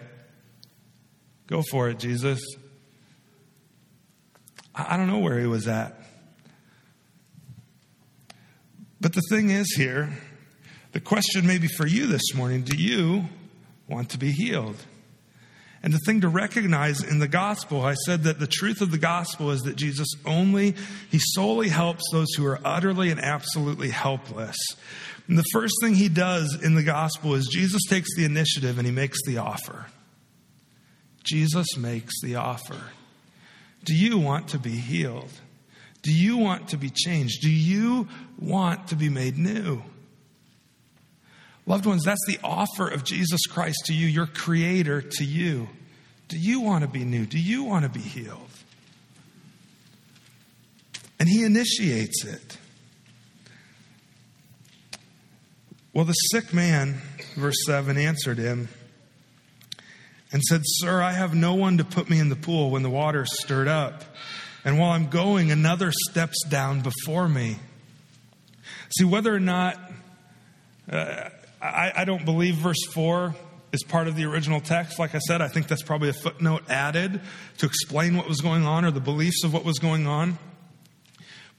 Go 1.47 1.63
for 1.71 1.87
it, 1.87 1.99
Jesus. 1.99 2.41
I, 4.75 4.95
I 4.95 4.97
don't 4.97 5.07
know 5.07 5.19
where 5.19 5.39
he 5.39 5.47
was 5.47 5.65
at. 5.65 5.97
But 8.99 9.13
the 9.13 9.21
thing 9.29 9.49
is 9.49 9.75
here, 9.77 10.09
the 10.91 10.99
question 10.99 11.47
maybe 11.47 11.69
for 11.69 11.87
you 11.87 12.05
this 12.05 12.33
morning 12.35 12.63
do 12.63 12.75
you 12.75 13.23
want 13.87 14.09
to 14.09 14.17
be 14.17 14.33
healed? 14.33 14.75
And 15.83 15.93
the 15.93 15.99
thing 15.99 16.21
to 16.21 16.27
recognize 16.27 17.03
in 17.03 17.19
the 17.19 17.27
gospel, 17.27 17.81
I 17.81 17.93
said 17.93 18.23
that 18.23 18.39
the 18.39 18.47
truth 18.47 18.81
of 18.81 18.91
the 18.91 18.97
gospel 18.97 19.51
is 19.51 19.61
that 19.61 19.75
Jesus 19.75 20.07
only, 20.25 20.75
he 21.09 21.19
solely 21.19 21.69
helps 21.69 22.03
those 22.11 22.33
who 22.35 22.45
are 22.45 22.59
utterly 22.65 23.11
and 23.11 23.19
absolutely 23.19 23.89
helpless. 23.89 24.57
And 25.27 25.37
the 25.37 25.45
first 25.51 25.75
thing 25.81 25.93
he 25.93 26.09
does 26.09 26.57
in 26.63 26.75
the 26.75 26.83
gospel 26.83 27.35
is 27.35 27.47
Jesus 27.47 27.81
takes 27.87 28.15
the 28.15 28.25
initiative 28.25 28.77
and 28.77 28.87
he 28.87 28.93
makes 28.93 29.19
the 29.25 29.37
offer. 29.37 29.85
Jesus 31.23 31.77
makes 31.77 32.13
the 32.21 32.35
offer. 32.35 32.81
Do 33.83 33.93
you 33.93 34.17
want 34.17 34.49
to 34.49 34.59
be 34.59 34.71
healed? 34.71 35.31
Do 36.01 36.13
you 36.13 36.37
want 36.37 36.69
to 36.69 36.77
be 36.77 36.89
changed? 36.89 37.41
Do 37.41 37.51
you 37.51 38.07
want 38.39 38.87
to 38.89 38.95
be 38.95 39.09
made 39.09 39.37
new? 39.37 39.83
Loved 41.67 41.85
ones, 41.85 42.05
that's 42.05 42.25
the 42.25 42.39
offer 42.45 42.87
of 42.87 43.03
Jesus 43.03 43.45
Christ 43.45 43.83
to 43.85 43.93
you, 43.93 44.07
your 44.07 44.25
creator 44.25 45.01
to 45.01 45.25
you. 45.25 45.67
Do 46.29 46.39
you 46.39 46.61
want 46.61 46.83
to 46.83 46.87
be 46.87 47.03
new? 47.03 47.25
Do 47.25 47.37
you 47.37 47.63
want 47.63 47.83
to 47.83 47.89
be 47.89 47.99
healed? 47.99 48.49
And 51.19 51.27
he 51.27 51.43
initiates 51.43 52.23
it. 52.23 52.57
Well, 55.93 56.05
the 56.05 56.13
sick 56.13 56.53
man, 56.53 57.01
verse 57.35 57.57
7, 57.65 57.97
answered 57.97 58.37
him 58.37 58.69
and 60.31 60.41
said, 60.43 60.61
Sir, 60.63 61.01
I 61.01 61.11
have 61.11 61.33
no 61.33 61.53
one 61.55 61.79
to 61.79 61.83
put 61.83 62.09
me 62.09 62.19
in 62.19 62.29
the 62.29 62.35
pool 62.35 62.69
when 62.69 62.83
the 62.83 62.89
water 62.89 63.23
is 63.23 63.39
stirred 63.41 63.67
up. 63.67 64.03
And 64.63 64.79
while 64.79 64.91
I'm 64.91 65.09
going, 65.09 65.51
another 65.51 65.91
steps 65.91 66.45
down 66.47 66.81
before 66.81 67.27
me. 67.27 67.57
See, 68.97 69.05
whether 69.05 69.33
or 69.33 69.39
not 69.39 69.79
uh, 70.89 71.29
I, 71.61 71.91
I 71.95 72.05
don't 72.05 72.25
believe 72.25 72.55
verse 72.55 72.85
4 72.93 73.35
is 73.71 73.83
part 73.83 74.07
of 74.07 74.15
the 74.15 74.25
original 74.25 74.61
text. 74.61 74.99
Like 74.99 75.15
I 75.15 75.19
said, 75.19 75.41
I 75.41 75.47
think 75.47 75.67
that's 75.67 75.83
probably 75.83 76.09
a 76.09 76.13
footnote 76.13 76.63
added 76.69 77.21
to 77.57 77.65
explain 77.65 78.15
what 78.15 78.27
was 78.27 78.41
going 78.41 78.65
on 78.65 78.85
or 78.85 78.91
the 78.91 78.99
beliefs 79.01 79.43
of 79.43 79.53
what 79.53 79.65
was 79.65 79.79
going 79.79 80.07
on. 80.07 80.37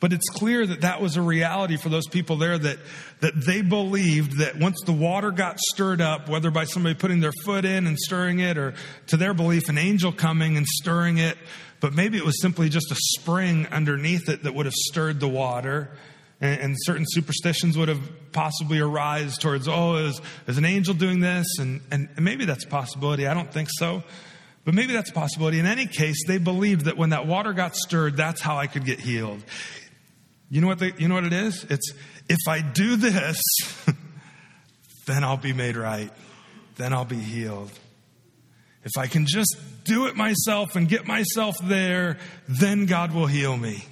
But 0.01 0.13
it's 0.13 0.29
clear 0.29 0.65
that 0.65 0.83
that 0.83 1.03
was 1.03 1.17
a 1.17 1.23
reality 1.23 1.77
for 1.77 1.89
those 1.89 2.07
people 2.07 2.37
there 2.37 2.57
that, 2.57 2.79
that 3.21 3.33
they 3.35 3.63
believed 3.63 4.39
that 4.39 4.57
once 4.57 4.81
the 4.87 4.93
water 4.93 5.33
got 5.33 5.59
stirred 5.59 6.01
up, 6.01 6.29
whether 6.29 6.53
by 6.53 6.65
somebody 6.65 6.95
putting 6.95 7.19
their 7.19 7.33
foot 7.45 7.65
in 7.65 7.89
and 7.89 7.99
stirring 7.99 8.39
it 8.39 8.57
or 8.57 8.75
to 9.09 9.17
their 9.17 9.35
belief, 9.35 9.69
an 9.69 9.77
angel 9.77 10.13
coming 10.13 10.57
and 10.57 10.67
stirring 10.67 11.19
it, 11.19 11.37
but 11.81 11.93
maybe 11.93 12.17
it 12.17 12.25
was 12.25 12.41
simply 12.41 12.69
just 12.69 12.93
a 12.93 12.97
spring 12.97 13.67
underneath 13.73 14.29
it 14.29 14.45
that 14.45 14.55
would 14.55 14.67
have 14.67 14.75
stirred 14.75 15.19
the 15.19 15.29
water 15.29 15.91
and, 16.41 16.61
and 16.61 16.77
certain 16.81 17.05
superstitions 17.09 17.77
would 17.77 17.89
have 17.89 18.33
possibly 18.33 18.79
arise 18.79 19.37
towards, 19.39 19.69
oh, 19.69 19.97
is, 19.97 20.21
is 20.47 20.59
an 20.59 20.65
angel 20.65 20.95
doing 20.95 21.21
this? 21.21 21.47
And, 21.59 21.81
and, 21.91 22.09
and 22.17 22.25
maybe 22.25 22.45
that's 22.45 22.65
a 22.65 22.69
possibility. 22.69 23.27
I 23.27 23.35
don't 23.35 23.53
think 23.53 23.69
so. 23.71 24.03
But 24.65 24.75
maybe 24.75 24.93
that's 24.93 25.11
a 25.11 25.15
possibility. 25.15 25.59
In 25.59 25.67
any 25.67 25.87
case, 25.87 26.27
they 26.27 26.39
believed 26.39 26.85
that 26.85 26.97
when 26.97 27.11
that 27.11 27.27
water 27.27 27.53
got 27.53 27.75
stirred, 27.75 28.17
that's 28.17 28.41
how 28.41 28.57
I 28.59 28.67
could 28.67 28.85
get 28.85 29.01
healed. 29.01 29.43
You 30.51 30.61
know 30.61 30.67
what, 30.67 30.79
they, 30.79 30.93
you 30.99 31.09
know 31.09 31.15
what 31.15 31.25
it 31.25 31.33
is? 31.33 31.65
It's 31.65 31.93
if 32.29 32.39
I 32.47 32.61
do 32.61 32.97
this, 32.97 33.41
then 35.07 35.25
I'll 35.25 35.37
be 35.37 35.53
made 35.53 35.77
right. 35.77 36.11
Then 36.77 36.93
I'll 36.93 37.05
be 37.05 37.17
healed. 37.17 37.71
If 38.85 38.93
I 38.97 39.07
can 39.07 39.27
just 39.27 39.57
do 39.85 40.07
it 40.07 40.17
myself 40.17 40.77
and 40.77 40.89
get 40.89 41.07
myself 41.07 41.57
there, 41.63 42.19
then 42.47 42.87
God 42.87 43.13
will 43.13 43.27
heal 43.27 43.57
me. 43.57 43.85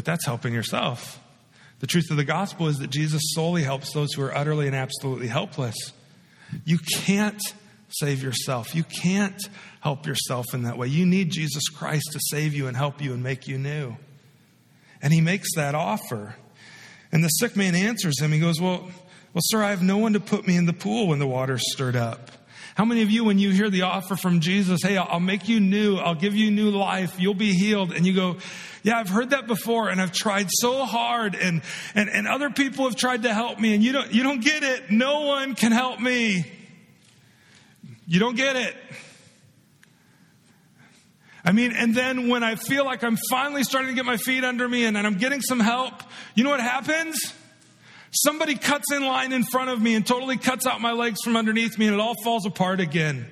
But 0.00 0.06
that's 0.06 0.24
helping 0.24 0.54
yourself. 0.54 1.20
The 1.80 1.86
truth 1.86 2.10
of 2.10 2.16
the 2.16 2.24
gospel 2.24 2.68
is 2.68 2.78
that 2.78 2.88
Jesus 2.88 3.20
solely 3.34 3.64
helps 3.64 3.92
those 3.92 4.14
who 4.14 4.22
are 4.22 4.34
utterly 4.34 4.66
and 4.66 4.74
absolutely 4.74 5.26
helpless. 5.26 5.76
You 6.64 6.78
can't 6.78 7.42
save 7.90 8.22
yourself. 8.22 8.74
You 8.74 8.82
can't 8.82 9.38
help 9.82 10.06
yourself 10.06 10.54
in 10.54 10.62
that 10.62 10.78
way. 10.78 10.86
You 10.86 11.04
need 11.04 11.32
Jesus 11.32 11.68
Christ 11.68 12.12
to 12.12 12.20
save 12.30 12.54
you 12.54 12.66
and 12.66 12.74
help 12.74 13.02
you 13.02 13.12
and 13.12 13.22
make 13.22 13.46
you 13.46 13.58
new. 13.58 13.98
And 15.02 15.12
he 15.12 15.20
makes 15.20 15.54
that 15.54 15.74
offer. 15.74 16.34
And 17.12 17.22
the 17.22 17.28
sick 17.28 17.54
man 17.54 17.74
answers 17.74 18.18
him. 18.22 18.32
He 18.32 18.40
goes, 18.40 18.58
Well, 18.58 18.88
well, 19.34 19.42
sir, 19.42 19.62
I 19.62 19.68
have 19.68 19.82
no 19.82 19.98
one 19.98 20.14
to 20.14 20.20
put 20.20 20.46
me 20.46 20.56
in 20.56 20.64
the 20.64 20.72
pool 20.72 21.08
when 21.08 21.18
the 21.18 21.26
water's 21.26 21.70
stirred 21.70 21.94
up. 21.94 22.30
How 22.74 22.86
many 22.86 23.02
of 23.02 23.10
you, 23.10 23.24
when 23.24 23.38
you 23.38 23.50
hear 23.50 23.68
the 23.68 23.82
offer 23.82 24.16
from 24.16 24.40
Jesus, 24.40 24.80
hey, 24.82 24.96
I'll 24.96 25.20
make 25.20 25.46
you 25.46 25.60
new, 25.60 25.96
I'll 25.96 26.14
give 26.14 26.34
you 26.34 26.50
new 26.50 26.70
life, 26.70 27.20
you'll 27.20 27.34
be 27.34 27.52
healed, 27.52 27.92
and 27.92 28.06
you 28.06 28.14
go, 28.14 28.38
yeah, 28.82 28.98
I've 28.98 29.08
heard 29.08 29.30
that 29.30 29.46
before 29.46 29.88
and 29.88 30.00
I've 30.00 30.12
tried 30.12 30.48
so 30.50 30.84
hard 30.84 31.34
and, 31.34 31.62
and, 31.94 32.08
and 32.08 32.26
other 32.26 32.50
people 32.50 32.84
have 32.84 32.96
tried 32.96 33.24
to 33.24 33.34
help 33.34 33.58
me 33.58 33.74
and 33.74 33.82
you 33.82 33.92
don't, 33.92 34.12
you 34.12 34.22
don't 34.22 34.42
get 34.42 34.62
it. 34.62 34.90
No 34.90 35.22
one 35.22 35.54
can 35.54 35.72
help 35.72 36.00
me. 36.00 36.44
You 38.06 38.18
don't 38.18 38.36
get 38.36 38.56
it. 38.56 38.74
I 41.44 41.52
mean, 41.52 41.72
and 41.72 41.94
then 41.94 42.28
when 42.28 42.42
I 42.42 42.54
feel 42.54 42.84
like 42.84 43.02
I'm 43.02 43.18
finally 43.30 43.64
starting 43.64 43.88
to 43.88 43.94
get 43.94 44.04
my 44.04 44.16
feet 44.16 44.44
under 44.44 44.68
me 44.68 44.84
and, 44.84 44.96
and 44.96 45.06
I'm 45.06 45.16
getting 45.16 45.40
some 45.40 45.60
help, 45.60 45.94
you 46.34 46.44
know 46.44 46.50
what 46.50 46.60
happens? 46.60 47.18
Somebody 48.12 48.56
cuts 48.56 48.90
in 48.92 49.04
line 49.04 49.32
in 49.32 49.44
front 49.44 49.70
of 49.70 49.80
me 49.80 49.94
and 49.94 50.06
totally 50.06 50.36
cuts 50.36 50.66
out 50.66 50.80
my 50.80 50.92
legs 50.92 51.20
from 51.22 51.36
underneath 51.36 51.78
me 51.78 51.86
and 51.86 51.94
it 51.94 52.00
all 52.00 52.14
falls 52.24 52.44
apart 52.44 52.80
again. 52.80 53.26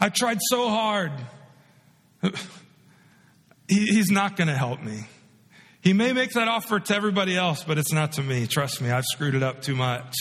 I 0.00 0.08
tried 0.10 0.38
so 0.50 0.68
hard. 0.68 1.12
He, 3.68 3.86
he's 3.86 4.10
not 4.10 4.36
going 4.36 4.48
to 4.48 4.56
help 4.56 4.82
me. 4.82 5.06
He 5.80 5.92
may 5.92 6.12
make 6.12 6.32
that 6.32 6.48
offer 6.48 6.80
to 6.80 6.94
everybody 6.94 7.36
else, 7.36 7.62
but 7.62 7.78
it's 7.78 7.92
not 7.92 8.12
to 8.12 8.22
me. 8.22 8.46
Trust 8.46 8.80
me, 8.80 8.90
I've 8.90 9.04
screwed 9.04 9.34
it 9.34 9.42
up 9.42 9.62
too 9.62 9.76
much. 9.76 10.16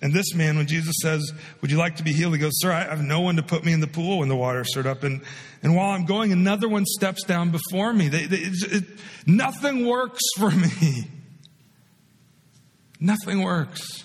And 0.00 0.12
this 0.12 0.34
man, 0.34 0.56
when 0.56 0.66
Jesus 0.66 0.96
says, 1.00 1.32
Would 1.60 1.70
you 1.70 1.76
like 1.78 1.96
to 1.96 2.02
be 2.02 2.12
healed? 2.12 2.32
He 2.34 2.40
goes, 2.40 2.52
Sir, 2.56 2.72
I 2.72 2.82
have 2.82 3.00
no 3.00 3.20
one 3.20 3.36
to 3.36 3.42
put 3.42 3.64
me 3.64 3.72
in 3.72 3.80
the 3.80 3.86
pool 3.86 4.18
when 4.18 4.28
the 4.28 4.36
water 4.36 4.64
stirred 4.64 4.86
up. 4.86 5.04
And, 5.04 5.22
and 5.62 5.76
while 5.76 5.90
I'm 5.90 6.04
going, 6.04 6.32
another 6.32 6.68
one 6.68 6.84
steps 6.86 7.22
down 7.22 7.50
before 7.50 7.92
me. 7.92 8.08
They, 8.08 8.26
they, 8.26 8.38
it, 8.38 8.72
it, 8.72 8.84
nothing 9.26 9.86
works 9.86 10.22
for 10.36 10.50
me. 10.50 11.08
Nothing 13.00 13.42
works. 13.42 14.04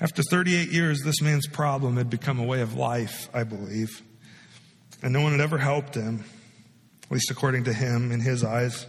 After 0.00 0.22
38 0.22 0.70
years, 0.70 1.02
this 1.02 1.20
man's 1.20 1.46
problem 1.46 1.98
had 1.98 2.08
become 2.08 2.38
a 2.38 2.44
way 2.44 2.62
of 2.62 2.74
life, 2.74 3.28
I 3.34 3.44
believe. 3.44 4.02
And 5.02 5.12
no 5.12 5.20
one 5.20 5.32
had 5.32 5.42
ever 5.42 5.58
helped 5.58 5.94
him, 5.94 6.24
at 7.04 7.12
least 7.12 7.30
according 7.30 7.64
to 7.64 7.72
him, 7.74 8.10
in 8.10 8.20
his 8.20 8.42
eyes. 8.42 8.86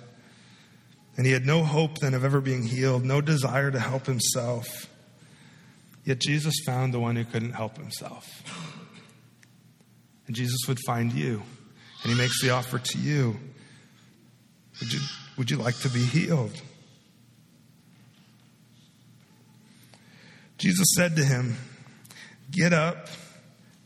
And 1.17 1.25
he 1.25 1.33
had 1.33 1.45
no 1.45 1.63
hope 1.63 1.97
then 1.97 2.13
of 2.13 2.23
ever 2.23 2.39
being 2.39 2.63
healed, 2.63 3.03
no 3.03 3.19
desire 3.19 3.71
to 3.71 3.79
help 3.79 4.05
himself. 4.05 4.87
Yet 6.05 6.19
Jesus 6.19 6.55
found 6.65 6.93
the 6.93 6.99
one 6.99 7.17
who 7.17 7.25
couldn't 7.25 7.51
help 7.51 7.77
himself. 7.77 8.25
And 10.27 10.35
Jesus 10.35 10.59
would 10.69 10.79
find 10.85 11.11
you, 11.11 11.43
and 12.03 12.11
he 12.11 12.17
makes 12.17 12.41
the 12.41 12.51
offer 12.51 12.79
to 12.79 12.97
you. 12.97 13.37
Would 14.79 14.93
you, 14.93 14.99
would 15.37 15.51
you 15.51 15.57
like 15.57 15.77
to 15.79 15.89
be 15.89 16.03
healed? 16.03 16.59
Jesus 20.61 20.89
said 20.95 21.15
to 21.15 21.25
him, 21.25 21.57
Get 22.51 22.71
up, 22.71 23.07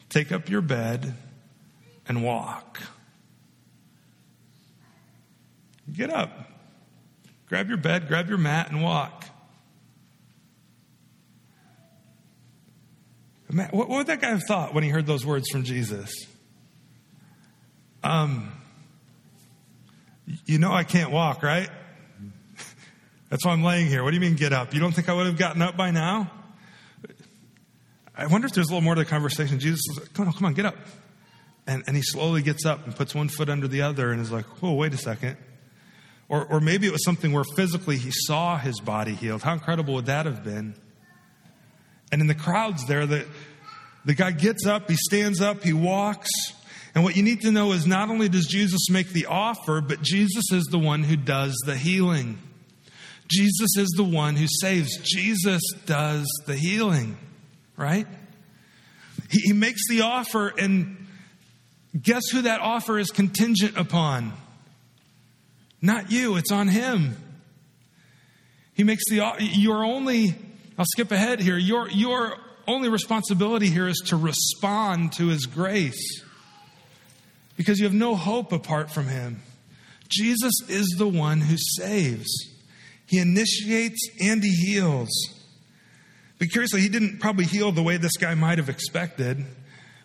take 0.10 0.34
up 0.34 0.50
your 0.50 0.60
bed, 0.60 1.14
and 2.06 2.22
walk. 2.22 2.82
Get 5.90 6.10
up, 6.10 6.52
grab 7.48 7.70
your 7.70 7.78
bed, 7.78 8.10
grab 8.10 8.28
your 8.28 8.38
mat, 8.38 8.72
and 8.72 8.84
walk. 8.84 9.24
What 13.72 13.88
would 13.88 14.08
that 14.08 14.20
guy 14.20 14.32
have 14.32 14.44
thought 14.46 14.74
when 14.74 14.84
he 14.84 14.90
heard 14.90 15.06
those 15.06 15.26
words 15.26 15.48
from 15.50 15.64
Jesus? 15.64 16.12
Um, 18.04 18.52
you 20.46 20.58
know 20.58 20.74
I 20.74 20.84
can't 20.84 21.12
walk, 21.12 21.42
right? 21.42 21.70
That's 23.30 23.46
why 23.46 23.54
I'm 23.54 23.64
laying 23.64 23.88
here. 23.88 24.04
What 24.04 24.10
do 24.10 24.16
you 24.16 24.22
mean 24.22 24.36
get 24.36 24.52
up? 24.52 24.74
You 24.74 24.82
don't 24.82 24.92
think 24.92 25.08
I 25.08 25.14
would 25.14 25.28
have 25.28 25.38
gotten 25.38 25.62
up 25.62 25.78
by 25.78 25.92
now? 25.92 26.30
I 28.18 28.28
wonder 28.28 28.48
if 28.48 28.54
there's 28.54 28.68
a 28.68 28.70
little 28.70 28.84
more 28.84 28.96
to 28.96 29.02
the 29.04 29.10
conversation. 29.10 29.60
Jesus 29.60 29.82
is 29.92 30.00
like, 30.00 30.14
come 30.14 30.28
on, 30.28 30.34
come 30.34 30.46
on, 30.46 30.54
get 30.54 30.66
up. 30.66 30.78
And, 31.68 31.84
and 31.88 31.96
he 31.96 32.02
slowly 32.02 32.42
gets 32.42 32.66
up 32.66 32.86
and 32.86 32.96
puts 32.96 33.14
one 33.14 33.28
foot 33.28 33.50
under 33.50 33.68
the 33.68 33.82
other 33.82 34.12
and 34.12 34.22
is 34.22 34.32
like, 34.32 34.46
whoa, 34.62 34.74
wait 34.74 34.94
a 34.94 34.98
second. 34.98 35.38
Or, 36.30 36.46
or 36.46 36.60
maybe 36.60 36.88
it 36.88 36.92
was 36.92 37.04
something 37.04 37.34
where 37.34 37.44
physically 37.56 37.98
he 37.98 38.12
saw 38.12 38.58
his 38.58 38.80
body 38.80 39.14
healed. 39.14 39.44
How 39.44 39.54
incredible 39.54 39.96
would 39.96 40.06
that 40.06 40.26
have 40.26 40.44
been? 40.44 40.76
And 42.12 42.22
in 42.22 42.28
the 42.28 42.36
crowds 42.36 42.86
there, 42.88 43.06
the, 43.06 43.26
the 44.06 44.14
guy 44.14 44.32
gets 44.32 44.66
up, 44.66 44.90
he 44.90 44.96
stands 44.96 45.42
up, 45.42 45.64
he 45.64 45.74
walks. 45.74 46.30
And 46.94 47.04
what 47.04 47.18
you 47.18 47.24
need 47.24 47.42
to 47.42 47.52
know 47.52 47.74
is 47.74 47.86
not 47.86 48.10
only 48.10 48.30
does 48.30 48.48
Jesus 48.48 48.90
make 48.90 49.10
the 49.10 49.26
offer, 49.26 49.82
but 49.82 50.02
Jesus 50.02 50.52
is 50.52 50.64
the 50.66 50.80
one 50.80 51.04
who 51.04 51.18
does 51.18 51.54
the 51.66 51.76
healing. 51.76 52.40
Jesus 53.28 53.76
is 53.78 53.90
the 53.98 54.04
one 54.04 54.36
who 54.36 54.48
saves. 54.62 54.98
Jesus 55.04 55.62
does 55.86 56.26
the 56.46 56.56
healing 56.56 57.18
right? 57.78 58.08
He, 59.30 59.40
he 59.40 59.54
makes 59.54 59.82
the 59.90 60.02
offer, 60.02 60.48
and 60.48 61.08
guess 62.00 62.24
who 62.32 62.44
that 62.44 62.62
offer 62.62 62.98
is 63.00 63.12
contingent 63.12 63.78
upon? 63.78 64.34
Not 65.82 66.12
you, 66.12 66.38
it's 66.38 66.52
on 66.52 66.68
him. 66.68 67.18
He 68.74 68.84
makes 68.84 69.04
the 69.10 69.24
your 69.40 69.86
only 69.86 70.36
I'll 70.78 70.86
skip 70.86 71.12
ahead 71.12 71.40
here. 71.40 71.58
Your 71.58 71.90
your 71.90 72.36
only 72.68 72.90
responsibility 72.90 73.70
here 73.70 73.88
is 73.88 74.02
to 74.08 74.16
respond 74.16 75.14
to 75.14 75.28
his 75.28 75.46
grace. 75.46 76.24
Because 77.56 77.80
you 77.80 77.86
have 77.86 77.94
no 77.94 78.16
hope 78.16 78.52
apart 78.52 78.92
from 78.92 79.08
him. 79.08 79.42
Jesus 80.10 80.54
is 80.68 80.96
the 80.98 81.08
one 81.08 81.40
who 81.42 81.56
saves. 81.58 82.28
He 83.06 83.20
initiates 83.20 84.10
and 84.20 84.44
he 84.44 84.52
heals. 84.52 85.10
But 86.38 86.50
curiously, 86.52 86.82
he 86.82 86.90
didn't 86.90 87.20
probably 87.20 87.46
heal 87.46 87.72
the 87.72 87.84
way 87.84 87.98
this 87.98 88.18
guy 88.18 88.36
might 88.36 88.58
have 88.58 88.70
expected. 88.70 89.46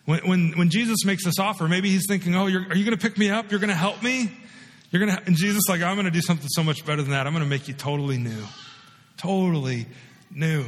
When, 0.05 0.19
when, 0.27 0.51
when 0.57 0.69
Jesus 0.69 1.05
makes 1.05 1.25
this 1.25 1.39
offer, 1.39 1.67
maybe 1.67 1.89
he's 1.89 2.05
thinking, 2.07 2.35
Oh, 2.35 2.45
are 2.45 2.49
you 2.49 2.85
going 2.85 2.97
to 2.97 2.97
pick 2.97 3.17
me 3.17 3.29
up? 3.29 3.51
You're 3.51 3.59
going 3.59 3.69
to 3.69 3.75
help 3.75 4.01
me? 4.01 4.31
You're 4.91 5.05
going 5.05 5.17
to, 5.17 5.25
and 5.25 5.35
Jesus 5.35 5.63
like, 5.69 5.81
I'm 5.81 5.95
going 5.95 6.05
to 6.05 6.11
do 6.11 6.21
something 6.21 6.49
so 6.49 6.63
much 6.63 6.85
better 6.85 7.01
than 7.01 7.11
that. 7.11 7.27
I'm 7.27 7.33
going 7.33 7.43
to 7.43 7.49
make 7.49 7.67
you 7.67 7.73
totally 7.73 8.17
new. 8.17 8.43
Totally 9.17 9.85
new. 10.29 10.65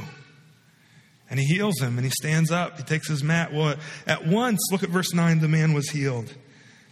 And 1.28 1.38
he 1.38 1.46
heals 1.46 1.80
him 1.80 1.98
and 1.98 2.04
he 2.04 2.10
stands 2.10 2.50
up. 2.50 2.78
He 2.78 2.84
takes 2.84 3.08
his 3.08 3.22
mat. 3.22 3.52
Well, 3.52 3.76
at 4.06 4.26
once, 4.26 4.60
look 4.70 4.82
at 4.82 4.88
verse 4.88 5.12
9, 5.12 5.40
the 5.40 5.48
man 5.48 5.72
was 5.72 5.90
healed. 5.90 6.32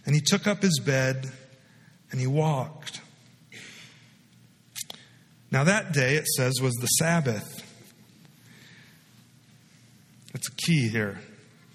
And 0.05 0.13
he 0.13 0.21
took 0.21 0.47
up 0.47 0.61
his 0.61 0.79
bed 0.79 1.31
and 2.11 2.19
he 2.19 2.27
walked. 2.27 3.01
Now, 5.49 5.63
that 5.63 5.93
day, 5.93 6.15
it 6.15 6.27
says, 6.27 6.59
was 6.61 6.73
the 6.75 6.87
Sabbath. 6.87 7.62
That's 10.33 10.49
a 10.49 10.55
key 10.55 10.89
here 10.89 11.19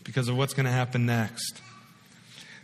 because 0.05 0.29
of 0.29 0.37
what's 0.37 0.53
going 0.53 0.67
to 0.67 0.73
happen 0.73 1.07
next. 1.07 1.61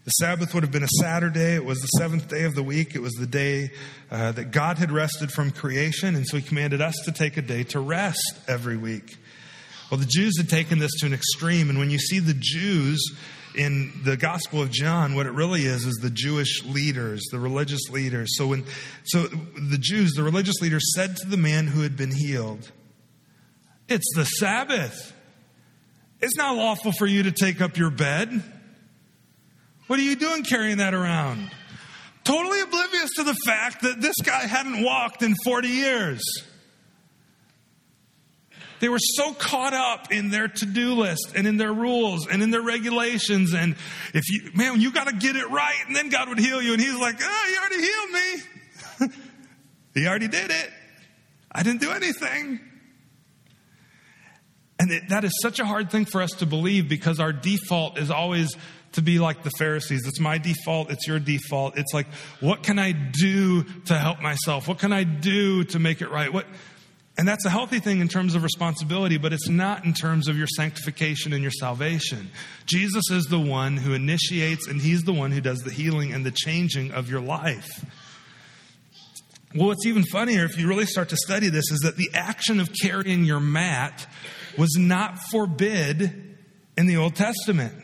The 0.04 0.10
Sabbath 0.10 0.52
would 0.52 0.64
have 0.64 0.72
been 0.72 0.82
a 0.82 0.88
Saturday. 1.00 1.54
It 1.54 1.64
was 1.64 1.78
the 1.78 1.86
seventh 1.86 2.28
day 2.28 2.44
of 2.44 2.54
the 2.54 2.62
week. 2.62 2.94
It 2.94 3.00
was 3.00 3.12
the 3.12 3.26
day 3.26 3.70
uh, 4.10 4.32
that 4.32 4.50
God 4.50 4.76
had 4.76 4.92
rested 4.92 5.32
from 5.32 5.50
creation, 5.50 6.14
and 6.14 6.26
so 6.26 6.36
He 6.36 6.42
commanded 6.42 6.82
us 6.82 6.94
to 7.06 7.12
take 7.12 7.38
a 7.38 7.42
day 7.42 7.62
to 7.64 7.80
rest 7.80 8.38
every 8.46 8.76
week. 8.76 9.16
Well, 9.90 9.98
the 9.98 10.06
Jews 10.06 10.36
had 10.36 10.50
taken 10.50 10.78
this 10.78 10.90
to 11.00 11.06
an 11.06 11.14
extreme, 11.14 11.70
and 11.70 11.78
when 11.78 11.88
you 11.88 11.98
see 11.98 12.18
the 12.18 12.34
Jews 12.38 13.16
in 13.54 13.92
the 14.04 14.16
Gospel 14.16 14.60
of 14.60 14.70
John, 14.70 15.14
what 15.14 15.24
it 15.24 15.32
really 15.32 15.62
is 15.62 15.86
is 15.86 15.94
the 16.02 16.10
Jewish 16.10 16.64
leaders, 16.64 17.22
the 17.30 17.38
religious 17.38 17.88
leaders. 17.88 18.36
So 18.36 18.48
when 18.48 18.64
so 19.04 19.22
the 19.22 19.78
Jews, 19.78 20.12
the 20.14 20.22
religious 20.22 20.60
leaders 20.60 20.82
said 20.94 21.16
to 21.18 21.28
the 21.28 21.36
man 21.36 21.68
who 21.68 21.80
had 21.80 21.96
been 21.96 22.12
healed, 22.12 22.72
"It's 23.88 24.12
the 24.14 24.24
Sabbath." 24.24 25.12
It's 26.24 26.38
not 26.38 26.56
lawful 26.56 26.90
for 26.92 27.06
you 27.06 27.24
to 27.24 27.32
take 27.32 27.60
up 27.60 27.76
your 27.76 27.90
bed. 27.90 28.42
What 29.88 29.98
are 29.98 30.02
you 30.02 30.16
doing 30.16 30.42
carrying 30.42 30.78
that 30.78 30.94
around? 30.94 31.50
Totally 32.24 32.62
oblivious 32.62 33.10
to 33.16 33.24
the 33.24 33.34
fact 33.44 33.82
that 33.82 34.00
this 34.00 34.14
guy 34.24 34.46
hadn't 34.46 34.82
walked 34.82 35.22
in 35.22 35.34
40 35.44 35.68
years. 35.68 36.22
They 38.80 38.88
were 38.88 38.98
so 38.98 39.34
caught 39.34 39.74
up 39.74 40.10
in 40.12 40.30
their 40.30 40.48
to 40.48 40.64
do 40.64 40.94
list 40.94 41.34
and 41.36 41.46
in 41.46 41.58
their 41.58 41.74
rules 41.74 42.26
and 42.26 42.42
in 42.42 42.50
their 42.50 42.62
regulations. 42.62 43.52
And 43.52 43.76
if 44.14 44.24
you, 44.30 44.50
man, 44.54 44.80
you 44.80 44.92
got 44.92 45.08
to 45.08 45.14
get 45.14 45.36
it 45.36 45.50
right, 45.50 45.76
and 45.86 45.94
then 45.94 46.08
God 46.08 46.30
would 46.30 46.38
heal 46.38 46.62
you. 46.62 46.72
And 46.72 46.80
He's 46.80 46.98
like, 46.98 47.16
oh, 47.20 47.46
He 47.50 47.58
already 47.58 47.86
healed 47.86 49.10
me. 49.10 49.18
he 50.00 50.06
already 50.06 50.28
did 50.28 50.50
it. 50.50 50.70
I 51.52 51.62
didn't 51.62 51.82
do 51.82 51.90
anything. 51.90 52.60
And 54.78 54.90
it, 54.90 55.08
that 55.08 55.24
is 55.24 55.32
such 55.40 55.60
a 55.60 55.64
hard 55.64 55.90
thing 55.90 56.04
for 56.04 56.20
us 56.20 56.30
to 56.32 56.46
believe 56.46 56.88
because 56.88 57.20
our 57.20 57.32
default 57.32 57.98
is 57.98 58.10
always 58.10 58.56
to 58.92 59.02
be 59.02 59.18
like 59.18 59.42
the 59.42 59.50
Pharisees. 59.58 60.06
It's 60.06 60.20
my 60.20 60.38
default, 60.38 60.90
it's 60.90 61.06
your 61.06 61.18
default. 61.18 61.76
It's 61.76 61.92
like, 61.92 62.06
what 62.40 62.62
can 62.62 62.78
I 62.78 62.92
do 62.92 63.64
to 63.86 63.96
help 63.96 64.20
myself? 64.20 64.68
What 64.68 64.78
can 64.78 64.92
I 64.92 65.04
do 65.04 65.64
to 65.64 65.78
make 65.78 66.00
it 66.00 66.10
right? 66.10 66.32
What 66.32 66.46
and 67.16 67.28
that's 67.28 67.44
a 67.44 67.50
healthy 67.50 67.78
thing 67.78 68.00
in 68.00 68.08
terms 68.08 68.34
of 68.34 68.42
responsibility, 68.42 69.18
but 69.18 69.32
it's 69.32 69.48
not 69.48 69.84
in 69.84 69.94
terms 69.94 70.26
of 70.26 70.36
your 70.36 70.48
sanctification 70.48 71.32
and 71.32 71.42
your 71.42 71.52
salvation. 71.52 72.30
Jesus 72.66 73.04
is 73.10 73.26
the 73.26 73.38
one 73.38 73.76
who 73.76 73.92
initiates 73.92 74.66
and 74.66 74.80
he's 74.80 75.02
the 75.02 75.12
one 75.12 75.30
who 75.30 75.40
does 75.40 75.60
the 75.60 75.70
healing 75.70 76.12
and 76.12 76.26
the 76.26 76.32
changing 76.32 76.90
of 76.90 77.08
your 77.08 77.20
life. 77.20 77.84
Well, 79.54 79.68
what's 79.68 79.86
even 79.86 80.02
funnier 80.02 80.44
if 80.44 80.58
you 80.58 80.66
really 80.66 80.86
start 80.86 81.10
to 81.10 81.16
study 81.16 81.48
this 81.48 81.70
is 81.70 81.80
that 81.80 81.96
the 81.96 82.10
action 82.14 82.58
of 82.58 82.70
carrying 82.82 83.24
your 83.24 83.38
mat 83.38 84.08
was 84.58 84.76
not 84.78 85.18
forbid 85.30 86.36
in 86.76 86.86
the 86.86 86.96
Old 86.96 87.14
Testament. 87.14 87.74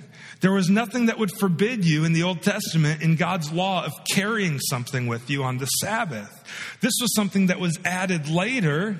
There 0.41 0.53
was 0.53 0.71
nothing 0.71 1.07
that 1.07 1.19
would 1.19 1.31
forbid 1.31 1.85
you 1.85 2.05
in 2.05 2.13
the 2.15 2.23
Old 2.23 2.43
Testament 2.43 3.03
in 3.03 3.17
God's 3.17 3.53
law 3.53 3.85
of 3.85 3.93
carrying 4.11 4.59
something 4.59 5.07
with 5.07 5.29
you 5.29 5.45
on 5.45 5.59
the 5.59 5.67
Sabbath. 5.67 6.45
This 6.81 6.95
was 7.01 7.15
something 7.15 7.49
that 7.49 7.61
was 7.61 7.79
added 7.85 8.29
later 8.29 8.99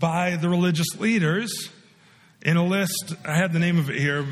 by 0.00 0.36
the 0.36 0.48
religious 0.48 0.98
leaders 0.98 1.70
in 2.42 2.56
a 2.56 2.64
list. 2.64 3.14
I 3.24 3.36
had 3.36 3.52
the 3.52 3.60
name 3.60 3.78
of 3.78 3.88
it 3.88 3.96
here. 3.96 4.26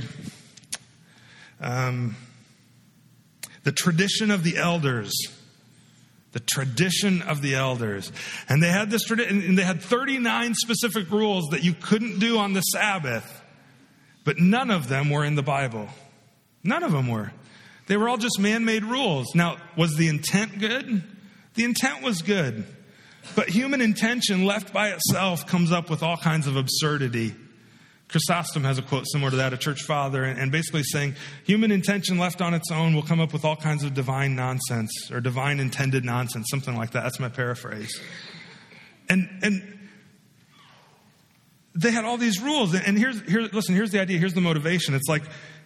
Um, 1.60 2.16
the 3.62 3.72
tradition 3.72 4.32
of 4.32 4.42
the 4.42 4.56
elders 4.56 5.12
the 6.32 6.40
tradition 6.40 7.22
of 7.22 7.42
the 7.42 7.54
elders. 7.54 8.10
And 8.48 8.62
they 8.62 8.68
had 8.68 8.90
this 8.90 9.04
tradition, 9.04 9.42
and 9.42 9.58
they 9.58 9.62
had 9.62 9.80
39 9.82 10.54
specific 10.54 11.10
rules 11.10 11.48
that 11.50 11.62
you 11.62 11.74
couldn't 11.74 12.18
do 12.18 12.38
on 12.38 12.54
the 12.54 12.60
Sabbath, 12.60 13.42
but 14.24 14.38
none 14.38 14.70
of 14.70 14.88
them 14.88 15.10
were 15.10 15.24
in 15.24 15.34
the 15.34 15.42
Bible. 15.42 15.88
None 16.64 16.82
of 16.82 16.92
them 16.92 17.08
were. 17.08 17.32
They 17.86 17.96
were 17.96 18.08
all 18.08 18.16
just 18.16 18.38
man 18.38 18.64
made 18.64 18.84
rules. 18.84 19.34
Now, 19.34 19.58
was 19.76 19.96
the 19.96 20.08
intent 20.08 20.58
good? 20.58 21.02
The 21.54 21.64
intent 21.64 22.02
was 22.02 22.22
good. 22.22 22.64
But 23.36 23.48
human 23.48 23.80
intention 23.80 24.44
left 24.44 24.72
by 24.72 24.88
itself 24.88 25.46
comes 25.46 25.70
up 25.70 25.90
with 25.90 26.02
all 26.02 26.16
kinds 26.16 26.46
of 26.46 26.56
absurdity. 26.56 27.34
Chrysostom 28.12 28.62
has 28.62 28.78
a 28.78 28.82
quote 28.82 29.06
similar 29.10 29.30
to 29.30 29.36
that, 29.38 29.52
a 29.52 29.56
church 29.56 29.82
father, 29.82 30.22
and 30.22 30.52
basically 30.52 30.82
saying 30.82 31.16
human 31.44 31.72
intention 31.72 32.18
left 32.18 32.42
on 32.42 32.52
its 32.52 32.70
own 32.70 32.94
will 32.94 33.02
come 33.02 33.20
up 33.20 33.32
with 33.32 33.44
all 33.44 33.56
kinds 33.56 33.82
of 33.82 33.94
divine 33.94 34.36
nonsense 34.36 35.10
or 35.10 35.20
divine 35.20 35.58
intended 35.58 36.04
nonsense, 36.04 36.46
something 36.50 36.76
like 36.76 36.90
that. 36.90 37.02
That's 37.02 37.18
my 37.18 37.30
paraphrase. 37.30 37.98
And, 39.08 39.28
and 39.42 39.78
they 41.74 41.90
had 41.90 42.04
all 42.04 42.18
these 42.18 42.40
rules. 42.40 42.74
And 42.74 42.98
here's, 42.98 43.20
here, 43.22 43.48
listen, 43.52 43.74
here's 43.74 43.90
the 43.90 44.00
idea. 44.00 44.18
Here's 44.18 44.34
the 44.34 44.42
motivation. 44.42 44.94
It's 44.94 45.08
like, 45.08 45.22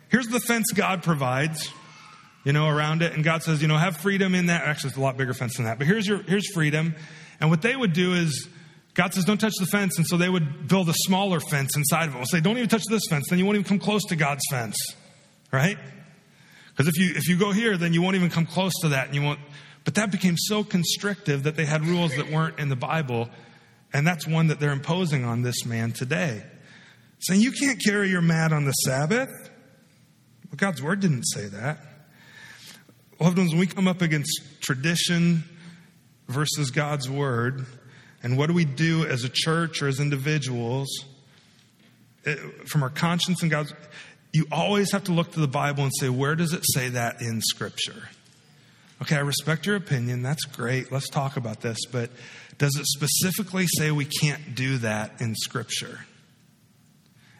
here's 0.08 0.28
the 0.28 0.40
fence 0.40 0.72
God 0.72 1.02
provides, 1.02 1.70
you 2.44 2.52
know, 2.52 2.68
around 2.68 3.02
it. 3.02 3.12
And 3.12 3.24
God 3.24 3.42
says, 3.42 3.60
you 3.60 3.68
know, 3.68 3.76
have 3.76 3.96
freedom 3.96 4.36
in 4.36 4.46
that. 4.46 4.62
Actually, 4.62 4.90
it's 4.90 4.98
a 4.98 5.02
lot 5.02 5.16
bigger 5.16 5.34
fence 5.34 5.56
than 5.56 5.66
that. 5.66 5.78
But 5.78 5.88
here's 5.88 6.06
your, 6.06 6.22
here's 6.22 6.50
freedom. 6.52 6.94
And 7.40 7.50
what 7.50 7.60
they 7.60 7.74
would 7.74 7.92
do 7.92 8.14
is, 8.14 8.48
God 8.96 9.12
says, 9.12 9.24
don't 9.24 9.38
touch 9.38 9.52
the 9.60 9.66
fence. 9.66 9.98
And 9.98 10.06
so 10.06 10.16
they 10.16 10.28
would 10.28 10.66
build 10.66 10.88
a 10.88 10.94
smaller 10.94 11.38
fence 11.38 11.76
inside 11.76 12.08
of 12.08 12.14
it. 12.14 12.16
We'll 12.16 12.26
say, 12.26 12.40
don't 12.40 12.56
even 12.56 12.68
touch 12.68 12.84
this 12.88 13.02
fence. 13.08 13.26
Then 13.28 13.38
you 13.38 13.44
won't 13.44 13.56
even 13.56 13.68
come 13.68 13.78
close 13.78 14.02
to 14.06 14.16
God's 14.16 14.42
fence. 14.50 14.76
Right? 15.52 15.76
Because 16.70 16.88
if 16.88 16.98
you, 16.98 17.12
if 17.14 17.28
you 17.28 17.38
go 17.38 17.52
here, 17.52 17.76
then 17.76 17.92
you 17.92 18.02
won't 18.02 18.16
even 18.16 18.30
come 18.30 18.46
close 18.46 18.72
to 18.80 18.88
that. 18.88 19.06
And 19.06 19.14
you 19.14 19.22
won't, 19.22 19.38
but 19.84 19.94
that 19.94 20.10
became 20.10 20.36
so 20.36 20.64
constrictive 20.64 21.44
that 21.44 21.56
they 21.56 21.66
had 21.66 21.84
rules 21.84 22.16
that 22.16 22.30
weren't 22.30 22.58
in 22.58 22.68
the 22.70 22.76
Bible 22.76 23.28
and 23.92 24.06
that's 24.06 24.26
one 24.26 24.48
that 24.48 24.60
they're 24.60 24.72
imposing 24.72 25.24
on 25.24 25.42
this 25.42 25.64
man 25.64 25.92
today. 25.92 26.42
Saying, 27.20 27.40
you 27.40 27.52
can't 27.52 27.80
carry 27.82 28.10
your 28.10 28.20
mat 28.20 28.52
on 28.52 28.64
the 28.64 28.72
Sabbath. 28.72 29.30
Well, 29.30 30.56
God's 30.56 30.82
word 30.82 31.00
didn't 31.00 31.24
say 31.24 31.46
that. 31.46 31.78
Loved 33.18 33.38
ones, 33.38 33.52
when 33.52 33.60
we 33.60 33.66
come 33.66 33.88
up 33.88 34.02
against 34.02 34.42
tradition 34.60 35.44
versus 36.28 36.70
God's 36.70 37.08
word, 37.08 37.64
and 38.26 38.36
what 38.36 38.48
do 38.48 38.54
we 38.54 38.64
do 38.64 39.06
as 39.06 39.22
a 39.22 39.28
church 39.28 39.80
or 39.80 39.86
as 39.86 40.00
individuals 40.00 40.88
eh, 42.24 42.34
from 42.64 42.82
our 42.82 42.90
conscience 42.90 43.40
and 43.40 43.52
God's, 43.52 43.72
you 44.32 44.48
always 44.50 44.90
have 44.90 45.04
to 45.04 45.12
look 45.12 45.30
to 45.34 45.38
the 45.38 45.46
Bible 45.46 45.84
and 45.84 45.92
say, 46.00 46.08
where 46.08 46.34
does 46.34 46.52
it 46.52 46.64
say 46.74 46.88
that 46.88 47.20
in 47.20 47.40
Scripture? 47.40 48.08
Okay, 49.00 49.14
I 49.14 49.20
respect 49.20 49.64
your 49.64 49.76
opinion. 49.76 50.22
That's 50.22 50.42
great. 50.42 50.90
Let's 50.90 51.08
talk 51.08 51.36
about 51.36 51.60
this. 51.60 51.78
But 51.86 52.10
does 52.58 52.76
it 52.76 52.84
specifically 52.86 53.68
say 53.68 53.92
we 53.92 54.06
can't 54.06 54.56
do 54.56 54.78
that 54.78 55.20
in 55.20 55.36
Scripture? 55.36 56.00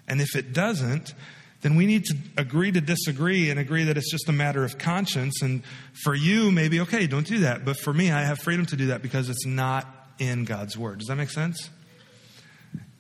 And 0.07 0.21
if 0.21 0.37
it 0.37 0.53
doesn't, 0.53 1.15
then 1.63 1.75
we 1.75 1.87
need 1.87 2.05
to 2.05 2.17
agree 2.37 2.71
to 2.71 2.81
disagree 2.81 3.51
and 3.51 3.59
agree 3.59 3.83
that 3.83 3.97
it's 3.97 4.13
just 4.13 4.29
a 4.29 4.33
matter 4.33 4.63
of 4.63 4.79
conscience. 4.79 5.43
And 5.43 5.65
for 6.05 6.15
you, 6.15 6.53
maybe, 6.53 6.79
okay, 6.83 7.09
don't 7.09 7.27
do 7.27 7.39
that. 7.41 7.65
But 7.65 7.77
for 7.77 7.93
me, 7.93 8.13
I 8.13 8.23
have 8.23 8.39
freedom 8.39 8.67
to 8.67 8.77
do 8.77 8.87
that 8.87 9.03
because 9.03 9.29
it's 9.29 9.45
not 9.45 9.96
in 10.19 10.45
God's 10.45 10.77
Word. 10.77 10.99
Does 10.99 11.09
that 11.09 11.17
make 11.17 11.31
sense? 11.31 11.71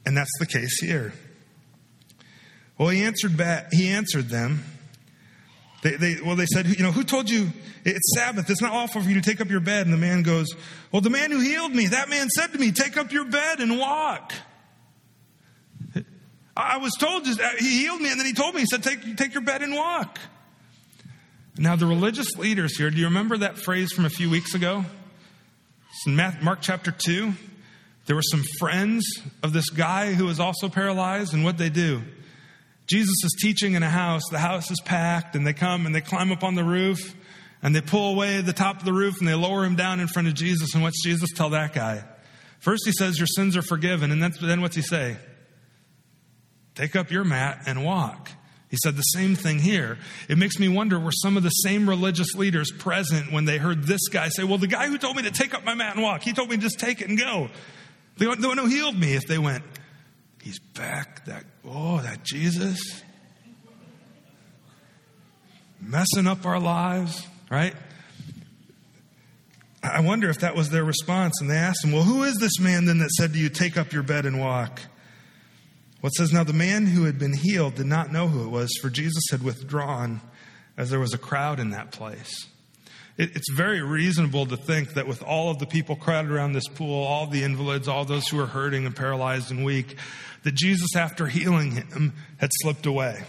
And 0.04 0.16
that's 0.16 0.32
the 0.38 0.46
case 0.46 0.80
here. 0.80 1.12
Well, 2.78 2.90
he 2.90 3.02
answered 3.02 3.36
back, 3.36 3.68
he 3.72 3.88
answered 3.88 4.28
them. 4.28 4.62
They, 5.82 5.96
they, 5.96 6.16
well, 6.24 6.36
they 6.36 6.46
said, 6.46 6.66
you 6.66 6.82
know, 6.82 6.92
who 6.92 7.04
told 7.04 7.30
you 7.30 7.50
it's 7.84 8.14
Sabbath? 8.14 8.50
It's 8.50 8.60
not 8.60 8.72
lawful 8.72 9.02
for 9.02 9.08
you 9.08 9.14
to 9.14 9.20
take 9.20 9.40
up 9.40 9.48
your 9.48 9.60
bed. 9.60 9.86
And 9.86 9.92
the 9.92 9.98
man 9.98 10.22
goes, 10.22 10.46
well, 10.90 11.02
the 11.02 11.10
man 11.10 11.30
who 11.30 11.40
healed 11.40 11.72
me, 11.72 11.86
that 11.88 12.08
man 12.08 12.28
said 12.28 12.52
to 12.52 12.58
me, 12.58 12.72
take 12.72 12.96
up 12.96 13.12
your 13.12 13.24
bed 13.24 13.60
and 13.60 13.78
walk. 13.78 14.32
I 16.56 16.78
was 16.78 16.92
told, 16.98 17.24
just, 17.24 17.40
uh, 17.40 17.50
he 17.58 17.80
healed 17.80 18.00
me 18.00 18.10
and 18.10 18.18
then 18.18 18.26
he 18.26 18.32
told 18.32 18.54
me, 18.54 18.60
he 18.60 18.66
said, 18.66 18.82
take, 18.82 19.16
take 19.16 19.34
your 19.34 19.42
bed 19.42 19.62
and 19.62 19.74
walk. 19.74 20.18
Now, 21.58 21.76
the 21.76 21.86
religious 21.86 22.36
leaders 22.36 22.76
here, 22.76 22.90
do 22.90 22.96
you 22.96 23.06
remember 23.06 23.38
that 23.38 23.58
phrase 23.58 23.92
from 23.92 24.06
a 24.06 24.10
few 24.10 24.30
weeks 24.30 24.54
ago? 24.54 24.84
In 26.04 26.16
Mark 26.42 26.58
chapter 26.60 26.90
2. 26.90 27.32
There 28.06 28.14
were 28.14 28.22
some 28.22 28.44
friends 28.58 29.04
of 29.42 29.52
this 29.52 29.70
guy 29.70 30.12
who 30.12 30.26
was 30.26 30.38
also 30.38 30.68
paralyzed, 30.68 31.34
and 31.34 31.44
what 31.44 31.58
they 31.58 31.70
do? 31.70 32.02
Jesus 32.86 33.16
is 33.24 33.36
teaching 33.40 33.74
in 33.74 33.82
a 33.82 33.90
house. 33.90 34.22
The 34.30 34.38
house 34.38 34.70
is 34.70 34.80
packed, 34.84 35.34
and 35.34 35.46
they 35.46 35.52
come 35.52 35.86
and 35.86 35.94
they 35.94 36.00
climb 36.00 36.30
up 36.30 36.44
on 36.44 36.54
the 36.54 36.62
roof 36.62 37.16
and 37.62 37.74
they 37.74 37.80
pull 37.80 38.12
away 38.12 38.40
the 38.42 38.52
top 38.52 38.78
of 38.78 38.84
the 38.84 38.92
roof 38.92 39.18
and 39.18 39.26
they 39.26 39.34
lower 39.34 39.64
him 39.64 39.74
down 39.74 39.98
in 39.98 40.06
front 40.06 40.28
of 40.28 40.34
Jesus. 40.34 40.74
And 40.74 40.82
what's 40.82 41.02
Jesus 41.02 41.30
tell 41.32 41.50
that 41.50 41.72
guy? 41.72 42.04
First, 42.60 42.84
he 42.86 42.92
says, 42.92 43.18
Your 43.18 43.26
sins 43.26 43.56
are 43.56 43.62
forgiven. 43.62 44.12
And 44.12 44.22
then 44.22 44.60
what's 44.60 44.76
he 44.76 44.82
say? 44.82 45.16
Take 46.74 46.94
up 46.94 47.10
your 47.10 47.24
mat 47.24 47.62
and 47.66 47.84
walk. 47.84 48.30
He 48.76 48.88
said 48.88 48.96
the 48.96 49.02
same 49.02 49.36
thing 49.36 49.58
here. 49.58 49.96
It 50.28 50.36
makes 50.36 50.58
me 50.58 50.68
wonder 50.68 51.00
were 51.00 51.10
some 51.10 51.38
of 51.38 51.42
the 51.42 51.48
same 51.48 51.88
religious 51.88 52.34
leaders 52.34 52.70
present 52.70 53.32
when 53.32 53.46
they 53.46 53.56
heard 53.56 53.84
this 53.84 54.06
guy 54.08 54.28
say, 54.28 54.44
Well, 54.44 54.58
the 54.58 54.66
guy 54.66 54.86
who 54.86 54.98
told 54.98 55.16
me 55.16 55.22
to 55.22 55.30
take 55.30 55.54
up 55.54 55.64
my 55.64 55.74
mat 55.74 55.94
and 55.94 56.02
walk, 56.02 56.22
he 56.22 56.34
told 56.34 56.50
me 56.50 56.56
to 56.56 56.62
just 56.62 56.78
take 56.78 57.00
it 57.00 57.08
and 57.08 57.18
go. 57.18 57.48
The 58.18 58.26
one 58.26 58.58
who 58.58 58.66
healed 58.66 58.98
me, 58.98 59.14
if 59.14 59.26
they 59.26 59.38
went, 59.38 59.64
He's 60.42 60.58
back. 60.58 61.24
That, 61.24 61.44
oh, 61.64 62.02
that 62.02 62.22
Jesus. 62.22 63.02
Messing 65.80 66.26
up 66.26 66.44
our 66.44 66.60
lives, 66.60 67.26
right? 67.50 67.74
I 69.82 70.00
wonder 70.00 70.28
if 70.28 70.40
that 70.40 70.54
was 70.54 70.68
their 70.68 70.84
response. 70.84 71.40
And 71.40 71.48
they 71.48 71.56
asked 71.56 71.82
him, 71.82 71.92
Well, 71.92 72.02
who 72.02 72.24
is 72.24 72.36
this 72.36 72.60
man 72.60 72.84
then 72.84 72.98
that 72.98 73.10
said 73.12 73.32
to 73.32 73.38
you, 73.38 73.48
Take 73.48 73.78
up 73.78 73.94
your 73.94 74.02
bed 74.02 74.26
and 74.26 74.38
walk? 74.38 74.82
Well, 76.02 76.08
it 76.08 76.14
says, 76.14 76.32
Now 76.32 76.44
the 76.44 76.52
man 76.52 76.86
who 76.86 77.04
had 77.04 77.18
been 77.18 77.34
healed 77.34 77.76
did 77.76 77.86
not 77.86 78.12
know 78.12 78.28
who 78.28 78.44
it 78.44 78.50
was, 78.50 78.70
for 78.80 78.90
Jesus 78.90 79.24
had 79.30 79.42
withdrawn 79.42 80.20
as 80.76 80.90
there 80.90 81.00
was 81.00 81.14
a 81.14 81.18
crowd 81.18 81.58
in 81.58 81.70
that 81.70 81.90
place 81.90 82.46
it's 83.18 83.50
very 83.50 83.80
reasonable 83.80 84.46
to 84.46 84.56
think 84.56 84.94
that 84.94 85.06
with 85.06 85.22
all 85.22 85.50
of 85.50 85.58
the 85.58 85.66
people 85.66 85.96
crowded 85.96 86.30
around 86.30 86.52
this 86.52 86.68
pool, 86.68 87.02
all 87.02 87.26
the 87.26 87.44
invalids, 87.44 87.88
all 87.88 88.04
those 88.04 88.28
who 88.28 88.36
were 88.36 88.46
hurting 88.46 88.84
and 88.84 88.94
paralyzed 88.94 89.50
and 89.50 89.64
weak, 89.64 89.96
that 90.42 90.54
Jesus, 90.54 90.94
after 90.94 91.26
healing 91.26 91.72
him, 91.72 92.12
had 92.38 92.50
slipped 92.60 92.84
away. 92.84 93.24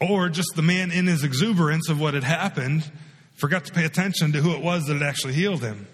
Or 0.00 0.28
just 0.28 0.50
the 0.56 0.62
man 0.62 0.90
in 0.90 1.06
his 1.06 1.22
exuberance 1.22 1.88
of 1.88 2.00
what 2.00 2.14
had 2.14 2.24
happened 2.24 2.90
forgot 3.36 3.64
to 3.66 3.72
pay 3.72 3.84
attention 3.84 4.32
to 4.32 4.42
who 4.42 4.52
it 4.52 4.62
was 4.62 4.84
that 4.86 4.94
had 4.94 5.02
actually 5.02 5.34
healed 5.34 5.62
him, 5.62 5.86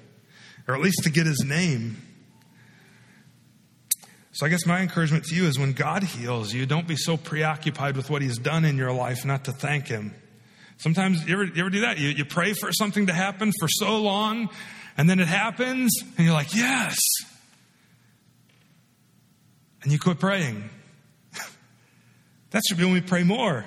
or 0.67 0.75
at 0.75 0.81
least 0.81 1.03
to 1.05 1.11
get 1.11 1.27
his 1.27 1.45
name. 1.45 2.01
So 4.33 4.47
I 4.47 4.49
guess 4.49 4.65
my 4.65 4.81
encouragement 4.81 5.25
to 5.25 5.35
you 5.35 5.45
is 5.45 5.59
when 5.59 5.73
God 5.73 6.03
heals 6.03 6.55
you, 6.55 6.65
don't 6.65 6.89
be 6.89 6.97
so 6.97 7.19
preoccupied 7.19 7.97
with 7.97 8.09
what 8.09 8.23
he's 8.23 8.39
done 8.39 8.65
in 8.65 8.79
your 8.79 8.93
life 8.93 9.27
not 9.27 9.45
to 9.45 9.53
thank 9.53 9.89
him. 9.89 10.15
Sometimes 10.79 11.27
you 11.27 11.35
ever, 11.35 11.45
you 11.45 11.61
ever 11.61 11.71
do 11.71 11.81
that? 11.83 11.99
You, 11.99 12.09
you 12.09 12.25
pray 12.25 12.55
for 12.55 12.73
something 12.73 13.07
to 13.07 13.13
happen 13.13 13.53
for 13.61 13.69
so 13.69 14.01
long, 14.01 14.49
and 14.97 15.09
then 15.09 15.21
it 15.21 15.29
happens, 15.29 15.93
and 16.17 16.27
you're 16.27 16.35
like, 16.35 16.55
yes. 16.55 16.99
And 19.83 19.93
you 19.93 19.99
quit 19.99 20.19
praying. 20.19 20.71
that 22.51 22.63
should 22.67 22.79
be 22.79 22.85
when 22.85 22.95
we 22.95 23.01
pray 23.03 23.25
more. 23.25 23.67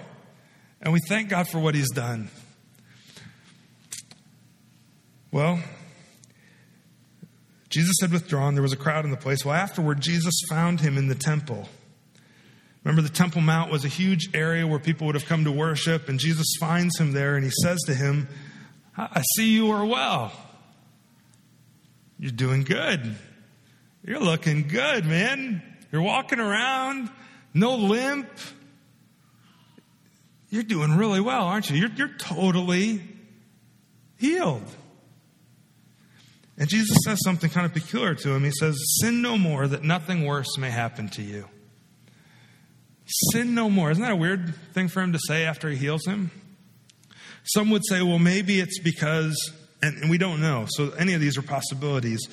And 0.81 0.91
we 0.91 0.99
thank 1.07 1.29
God 1.29 1.47
for 1.47 1.59
what 1.59 1.75
He's 1.75 1.91
done. 1.91 2.29
Well, 5.31 5.59
Jesus 7.75 7.95
had 8.01 8.11
withdrawn. 8.11 8.55
There 8.55 8.63
was 8.63 8.73
a 8.73 8.77
crowd 8.77 9.05
in 9.05 9.11
the 9.11 9.17
place. 9.17 9.45
Well, 9.45 9.53
afterward, 9.53 9.99
Jesus 9.99 10.33
found 10.49 10.79
him 10.79 10.97
in 10.97 11.07
the 11.07 11.15
temple 11.15 11.67
Remember, 12.85 13.01
the 13.01 13.09
Temple 13.09 13.41
Mount 13.41 13.71
was 13.71 13.83
a 13.83 13.87
huge 13.87 14.29
area 14.35 14.65
where 14.65 14.77
people 14.77 15.07
would 15.07 15.15
have 15.15 15.25
come 15.25 15.43
to 15.45 15.51
worship, 15.51 16.07
and 16.07 16.19
Jesus 16.19 16.45
finds 16.59 16.99
him 16.99 17.13
there 17.13 17.35
and 17.35 17.43
he 17.43 17.49
says 17.63 17.79
to 17.87 17.95
him, 17.95 18.27
I 18.95 19.23
see 19.35 19.49
you 19.49 19.71
are 19.71 19.83
well. 19.83 20.31
You're 22.19 22.31
doing 22.31 22.61
good. 22.63 23.15
You're 24.05 24.19
looking 24.19 24.67
good, 24.67 25.03
man. 25.05 25.63
You're 25.91 26.03
walking 26.03 26.39
around, 26.39 27.09
no 27.55 27.75
limp. 27.75 28.29
You're 30.51 30.63
doing 30.63 30.95
really 30.95 31.21
well, 31.21 31.45
aren't 31.45 31.71
you? 31.71 31.77
You're, 31.77 31.91
you're 31.95 32.17
totally 32.19 33.01
healed. 34.19 34.63
And 36.57 36.69
Jesus 36.69 36.97
says 37.03 37.19
something 37.23 37.49
kind 37.49 37.65
of 37.65 37.73
peculiar 37.73 38.15
to 38.15 38.33
him. 38.33 38.43
He 38.43 38.51
says, 38.51 38.81
Sin 39.01 39.21
no 39.21 39.37
more 39.37 39.67
that 39.67 39.83
nothing 39.83 40.25
worse 40.25 40.57
may 40.57 40.71
happen 40.71 41.09
to 41.09 41.21
you. 41.21 41.49
Sin 43.33 43.53
no 43.53 43.69
more. 43.69 43.91
Isn't 43.91 44.03
that 44.03 44.13
a 44.13 44.15
weird 44.15 44.55
thing 44.73 44.87
for 44.87 45.01
him 45.01 45.13
to 45.13 45.19
say 45.27 45.45
after 45.45 45.69
he 45.69 45.75
heals 45.75 46.05
him? 46.05 46.31
Some 47.43 47.69
would 47.69 47.83
say, 47.87 48.01
well, 48.01 48.19
maybe 48.19 48.59
it's 48.59 48.79
because, 48.79 49.37
and, 49.81 49.97
and 50.01 50.09
we 50.09 50.17
don't 50.17 50.41
know, 50.41 50.65
so 50.67 50.91
any 50.97 51.13
of 51.13 51.21
these 51.21 51.37
are 51.37 51.43
possibilities. 51.43 52.27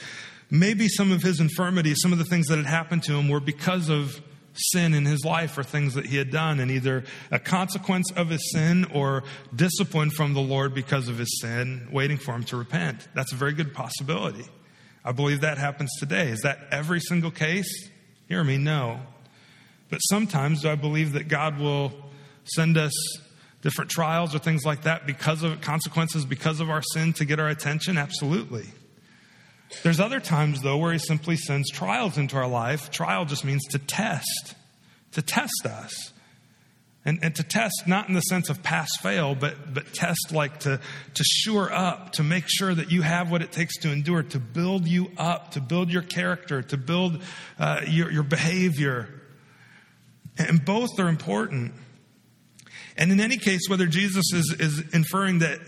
Maybe 0.50 0.88
some 0.88 1.12
of 1.12 1.22
his 1.22 1.38
infirmities, 1.38 1.98
some 2.00 2.12
of 2.12 2.18
the 2.18 2.24
things 2.24 2.46
that 2.46 2.56
had 2.56 2.66
happened 2.66 3.02
to 3.04 3.14
him 3.14 3.28
were 3.28 3.40
because 3.40 3.90
of 3.90 4.22
sin 4.54 4.94
in 4.94 5.04
his 5.04 5.24
life 5.24 5.56
or 5.56 5.62
things 5.62 5.94
that 5.94 6.06
he 6.06 6.16
had 6.16 6.30
done, 6.30 6.60
and 6.60 6.70
either 6.70 7.04
a 7.30 7.38
consequence 7.38 8.10
of 8.12 8.28
his 8.28 8.52
sin 8.52 8.84
or 8.92 9.24
discipline 9.54 10.10
from 10.10 10.34
the 10.34 10.40
Lord 10.40 10.74
because 10.74 11.08
of 11.08 11.18
his 11.18 11.40
sin, 11.40 11.88
waiting 11.90 12.18
for 12.18 12.32
him 12.34 12.44
to 12.44 12.56
repent. 12.56 13.08
That's 13.14 13.32
a 13.32 13.36
very 13.36 13.52
good 13.52 13.72
possibility. 13.72 14.44
I 15.04 15.12
believe 15.12 15.40
that 15.40 15.58
happens 15.58 15.90
today. 15.98 16.28
Is 16.28 16.42
that 16.42 16.58
every 16.70 17.00
single 17.00 17.30
case? 17.30 17.90
Hear 18.28 18.44
me, 18.44 18.56
no. 18.58 19.00
But 19.90 19.98
sometimes 19.98 20.62
do 20.62 20.70
I 20.70 20.74
believe 20.74 21.12
that 21.12 21.28
God 21.28 21.58
will 21.58 21.92
send 22.44 22.76
us 22.76 22.92
different 23.62 23.90
trials 23.90 24.34
or 24.34 24.38
things 24.38 24.64
like 24.64 24.82
that 24.82 25.06
because 25.06 25.42
of 25.42 25.60
consequences, 25.60 26.24
because 26.24 26.60
of 26.60 26.70
our 26.70 26.82
sin 26.82 27.12
to 27.14 27.24
get 27.24 27.40
our 27.40 27.48
attention? 27.48 27.98
Absolutely. 27.98 28.66
There's 29.82 30.00
other 30.00 30.20
times, 30.20 30.62
though, 30.62 30.76
where 30.76 30.92
He 30.92 30.98
simply 30.98 31.36
sends 31.36 31.70
trials 31.70 32.18
into 32.18 32.36
our 32.36 32.48
life. 32.48 32.90
Trial 32.90 33.24
just 33.24 33.44
means 33.44 33.64
to 33.70 33.78
test, 33.78 34.54
to 35.12 35.22
test 35.22 35.66
us. 35.66 36.12
And, 37.04 37.18
and 37.20 37.34
to 37.34 37.42
test, 37.42 37.82
not 37.88 38.06
in 38.06 38.14
the 38.14 38.20
sense 38.20 38.48
of 38.48 38.62
pass 38.62 38.88
fail, 39.00 39.34
but, 39.34 39.74
but 39.74 39.92
test 39.92 40.30
like 40.30 40.60
to, 40.60 40.78
to 41.14 41.24
sure 41.24 41.72
up, 41.72 42.12
to 42.12 42.22
make 42.22 42.44
sure 42.46 42.72
that 42.72 42.92
you 42.92 43.02
have 43.02 43.28
what 43.28 43.42
it 43.42 43.50
takes 43.50 43.76
to 43.78 43.90
endure, 43.90 44.22
to 44.22 44.38
build 44.38 44.86
you 44.86 45.10
up, 45.18 45.50
to 45.52 45.60
build 45.60 45.90
your 45.90 46.02
character, 46.02 46.62
to 46.62 46.76
build 46.76 47.20
uh, 47.58 47.80
your, 47.88 48.08
your 48.12 48.22
behavior. 48.22 49.08
And 50.38 50.64
both 50.64 51.00
are 51.00 51.08
important. 51.08 51.74
And 52.96 53.10
in 53.10 53.20
any 53.20 53.36
case, 53.36 53.62
whether 53.68 53.86
Jesus 53.86 54.32
is, 54.32 54.54
is 54.60 54.94
inferring 54.94 55.40
that 55.40 55.58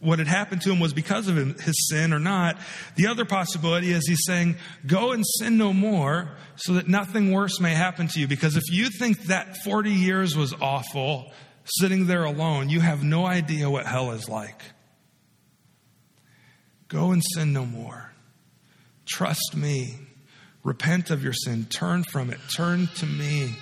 what 0.00 0.18
had 0.18 0.28
happened 0.28 0.62
to 0.62 0.72
him 0.72 0.80
was 0.80 0.94
because 0.94 1.28
of 1.28 1.36
his 1.36 1.88
sin 1.88 2.12
or 2.12 2.18
not. 2.18 2.56
The 2.96 3.06
other 3.06 3.26
possibility 3.26 3.92
is 3.92 4.06
he's 4.08 4.24
saying, 4.24 4.56
Go 4.86 5.12
and 5.12 5.24
sin 5.38 5.58
no 5.58 5.74
more 5.74 6.30
so 6.56 6.72
that 6.74 6.88
nothing 6.88 7.30
worse 7.32 7.60
may 7.60 7.74
happen 7.74 8.08
to 8.08 8.20
you. 8.20 8.26
Because 8.26 8.56
if 8.56 8.64
you 8.70 8.88
think 8.88 9.24
that 9.24 9.58
40 9.58 9.90
years 9.90 10.34
was 10.34 10.54
awful, 10.54 11.30
sitting 11.64 12.06
there 12.06 12.24
alone, 12.24 12.70
you 12.70 12.80
have 12.80 13.04
no 13.04 13.26
idea 13.26 13.68
what 13.68 13.86
hell 13.86 14.12
is 14.12 14.28
like. 14.28 14.62
Go 16.88 17.12
and 17.12 17.22
sin 17.34 17.52
no 17.52 17.66
more. 17.66 18.12
Trust 19.06 19.54
me. 19.54 19.98
Repent 20.64 21.10
of 21.10 21.22
your 21.22 21.32
sin. 21.32 21.66
Turn 21.66 22.04
from 22.04 22.30
it. 22.30 22.38
Turn 22.56 22.88
to 22.96 23.06
me. 23.06 23.54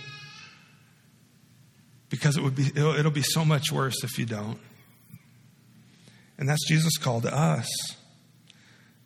Because 2.10 2.36
it 2.36 2.42
would 2.42 2.54
be, 2.54 2.68
it'll, 2.68 2.94
it'll 2.94 3.10
be 3.10 3.22
so 3.22 3.44
much 3.44 3.70
worse 3.72 4.02
if 4.02 4.18
you 4.18 4.24
don't. 4.24 4.58
And 6.38 6.48
that's 6.48 6.66
Jesus' 6.68 6.96
call 6.96 7.20
to 7.22 7.34
us. 7.34 7.68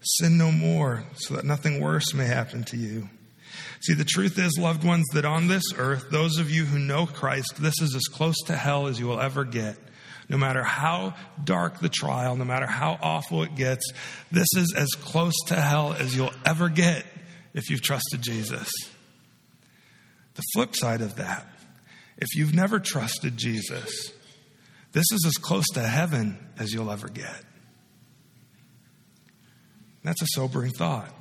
Sin 0.00 0.36
no 0.36 0.52
more, 0.52 1.04
so 1.14 1.34
that 1.34 1.44
nothing 1.44 1.80
worse 1.80 2.12
may 2.12 2.26
happen 2.26 2.64
to 2.64 2.76
you. 2.76 3.08
See, 3.80 3.94
the 3.94 4.04
truth 4.04 4.38
is, 4.38 4.58
loved 4.58 4.84
ones, 4.84 5.06
that 5.14 5.24
on 5.24 5.48
this 5.48 5.64
earth, 5.76 6.10
those 6.10 6.38
of 6.38 6.50
you 6.50 6.64
who 6.64 6.78
know 6.78 7.06
Christ, 7.06 7.54
this 7.58 7.80
is 7.80 7.94
as 7.94 8.04
close 8.12 8.36
to 8.46 8.56
hell 8.56 8.86
as 8.86 9.00
you 9.00 9.06
will 9.06 9.20
ever 9.20 9.44
get. 9.44 9.76
No 10.28 10.36
matter 10.38 10.62
how 10.62 11.14
dark 11.42 11.80
the 11.80 11.88
trial, 11.88 12.36
no 12.36 12.44
matter 12.44 12.66
how 12.66 12.98
awful 13.02 13.42
it 13.42 13.54
gets, 13.54 13.92
this 14.30 14.48
is 14.56 14.74
as 14.76 14.88
close 14.90 15.34
to 15.48 15.54
hell 15.54 15.92
as 15.92 16.16
you'll 16.16 16.32
ever 16.44 16.68
get 16.68 17.04
if 17.54 17.70
you've 17.70 17.82
trusted 17.82 18.22
Jesus. 18.22 18.70
The 20.34 20.42
flip 20.54 20.74
side 20.74 21.00
of 21.00 21.16
that, 21.16 21.46
if 22.18 22.34
you've 22.34 22.54
never 22.54 22.78
trusted 22.80 23.36
Jesus, 23.36 24.12
this 24.92 25.06
is 25.12 25.24
as 25.26 25.34
close 25.34 25.66
to 25.74 25.80
heaven 25.80 26.38
as 26.58 26.72
you'll 26.72 26.90
ever 26.90 27.08
get. 27.08 27.44
That's 30.04 30.22
a 30.22 30.26
sobering 30.34 30.72
thought. 30.72 31.12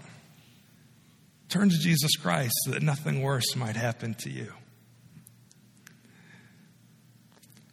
Turn 1.50 1.70
to 1.70 1.78
Jesus 1.78 2.16
Christ 2.16 2.54
so 2.66 2.72
that 2.72 2.82
nothing 2.82 3.22
worse 3.22 3.56
might 3.56 3.76
happen 3.76 4.14
to 4.20 4.30
you. 4.30 4.54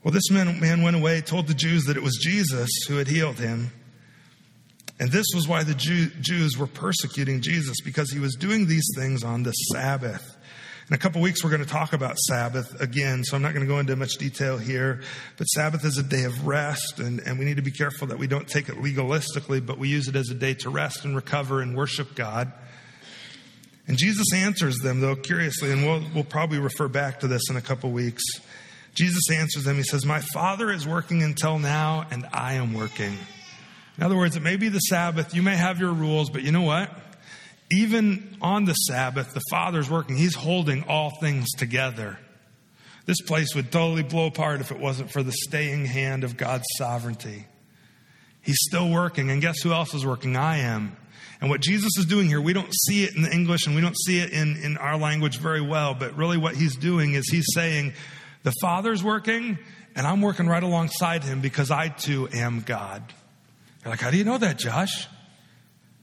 Well, 0.02 0.12
this 0.12 0.30
man, 0.30 0.60
man 0.60 0.82
went 0.82 0.96
away, 0.96 1.20
told 1.20 1.48
the 1.48 1.54
Jews 1.54 1.84
that 1.84 1.96
it 1.96 2.02
was 2.02 2.18
Jesus 2.20 2.68
who 2.88 2.96
had 2.96 3.08
healed 3.08 3.38
him. 3.38 3.70
And 5.00 5.12
this 5.12 5.26
was 5.34 5.46
why 5.46 5.62
the 5.64 5.74
Jew, 5.74 6.08
Jews 6.20 6.56
were 6.56 6.66
persecuting 6.66 7.40
Jesus, 7.40 7.76
because 7.84 8.10
he 8.10 8.18
was 8.18 8.34
doing 8.34 8.66
these 8.66 8.88
things 8.96 9.22
on 9.22 9.42
the 9.42 9.52
Sabbath. 9.52 10.36
In 10.90 10.94
a 10.94 10.98
couple 10.98 11.20
weeks, 11.20 11.44
we're 11.44 11.50
going 11.50 11.62
to 11.62 11.68
talk 11.68 11.92
about 11.92 12.16
Sabbath 12.16 12.80
again, 12.80 13.22
so 13.22 13.36
I'm 13.36 13.42
not 13.42 13.52
going 13.52 13.66
to 13.66 13.70
go 13.70 13.78
into 13.78 13.94
much 13.94 14.14
detail 14.14 14.56
here. 14.56 15.02
But 15.36 15.44
Sabbath 15.44 15.84
is 15.84 15.98
a 15.98 16.02
day 16.02 16.24
of 16.24 16.46
rest, 16.46 16.98
and, 16.98 17.20
and 17.20 17.38
we 17.38 17.44
need 17.44 17.56
to 17.56 17.62
be 17.62 17.70
careful 17.70 18.06
that 18.06 18.18
we 18.18 18.26
don't 18.26 18.48
take 18.48 18.70
it 18.70 18.76
legalistically, 18.76 19.64
but 19.64 19.76
we 19.76 19.90
use 19.90 20.08
it 20.08 20.16
as 20.16 20.30
a 20.30 20.34
day 20.34 20.54
to 20.54 20.70
rest 20.70 21.04
and 21.04 21.14
recover 21.14 21.60
and 21.60 21.76
worship 21.76 22.14
God. 22.14 22.50
And 23.86 23.98
Jesus 23.98 24.32
answers 24.32 24.78
them, 24.78 25.00
though, 25.00 25.14
curiously, 25.14 25.72
and 25.72 25.84
we'll, 25.84 26.02
we'll 26.14 26.24
probably 26.24 26.58
refer 26.58 26.88
back 26.88 27.20
to 27.20 27.28
this 27.28 27.50
in 27.50 27.56
a 27.56 27.62
couple 27.62 27.90
weeks. 27.90 28.22
Jesus 28.94 29.30
answers 29.30 29.64
them. 29.64 29.76
He 29.76 29.82
says, 29.82 30.06
My 30.06 30.20
Father 30.20 30.70
is 30.70 30.86
working 30.86 31.22
until 31.22 31.58
now, 31.58 32.06
and 32.10 32.26
I 32.32 32.54
am 32.54 32.72
working. 32.72 33.18
In 33.98 34.02
other 34.02 34.16
words, 34.16 34.36
it 34.36 34.42
may 34.42 34.56
be 34.56 34.70
the 34.70 34.78
Sabbath, 34.78 35.34
you 35.34 35.42
may 35.42 35.56
have 35.56 35.80
your 35.80 35.92
rules, 35.92 36.30
but 36.30 36.40
you 36.44 36.50
know 36.50 36.62
what? 36.62 36.90
Even 37.70 38.36
on 38.40 38.64
the 38.64 38.74
Sabbath, 38.74 39.34
the 39.34 39.42
Father's 39.50 39.90
working. 39.90 40.16
He's 40.16 40.34
holding 40.34 40.84
all 40.84 41.10
things 41.20 41.50
together. 41.56 42.18
This 43.04 43.20
place 43.20 43.54
would 43.54 43.72
totally 43.72 44.02
blow 44.02 44.26
apart 44.26 44.60
if 44.60 44.70
it 44.70 44.78
wasn't 44.78 45.10
for 45.10 45.22
the 45.22 45.32
staying 45.32 45.86
hand 45.86 46.24
of 46.24 46.36
God's 46.36 46.66
sovereignty. 46.76 47.46
He's 48.42 48.58
still 48.60 48.88
working, 48.90 49.30
and 49.30 49.42
guess 49.42 49.60
who 49.60 49.72
else 49.72 49.94
is 49.94 50.06
working? 50.06 50.36
I 50.36 50.58
am. 50.58 50.96
And 51.40 51.50
what 51.50 51.60
Jesus 51.60 51.90
is 51.98 52.06
doing 52.06 52.26
here, 52.26 52.40
we 52.40 52.52
don't 52.52 52.72
see 52.86 53.04
it 53.04 53.14
in 53.14 53.22
the 53.22 53.32
English 53.32 53.66
and 53.66 53.76
we 53.76 53.80
don't 53.80 53.96
see 53.96 54.18
it 54.18 54.30
in, 54.30 54.56
in 54.56 54.76
our 54.76 54.96
language 54.96 55.38
very 55.38 55.60
well, 55.60 55.94
but 55.94 56.16
really 56.16 56.36
what 56.36 56.56
he's 56.56 56.76
doing 56.76 57.14
is 57.14 57.28
he's 57.28 57.46
saying, 57.54 57.92
The 58.42 58.52
Father's 58.60 59.04
working, 59.04 59.58
and 59.94 60.06
I'm 60.06 60.20
working 60.20 60.46
right 60.46 60.62
alongside 60.62 61.22
him 61.22 61.40
because 61.40 61.70
I 61.70 61.88
too 61.88 62.28
am 62.32 62.60
God. 62.60 63.02
You're 63.84 63.92
like, 63.92 64.00
How 64.00 64.10
do 64.10 64.16
you 64.16 64.24
know 64.24 64.38
that, 64.38 64.58
Josh? 64.58 65.06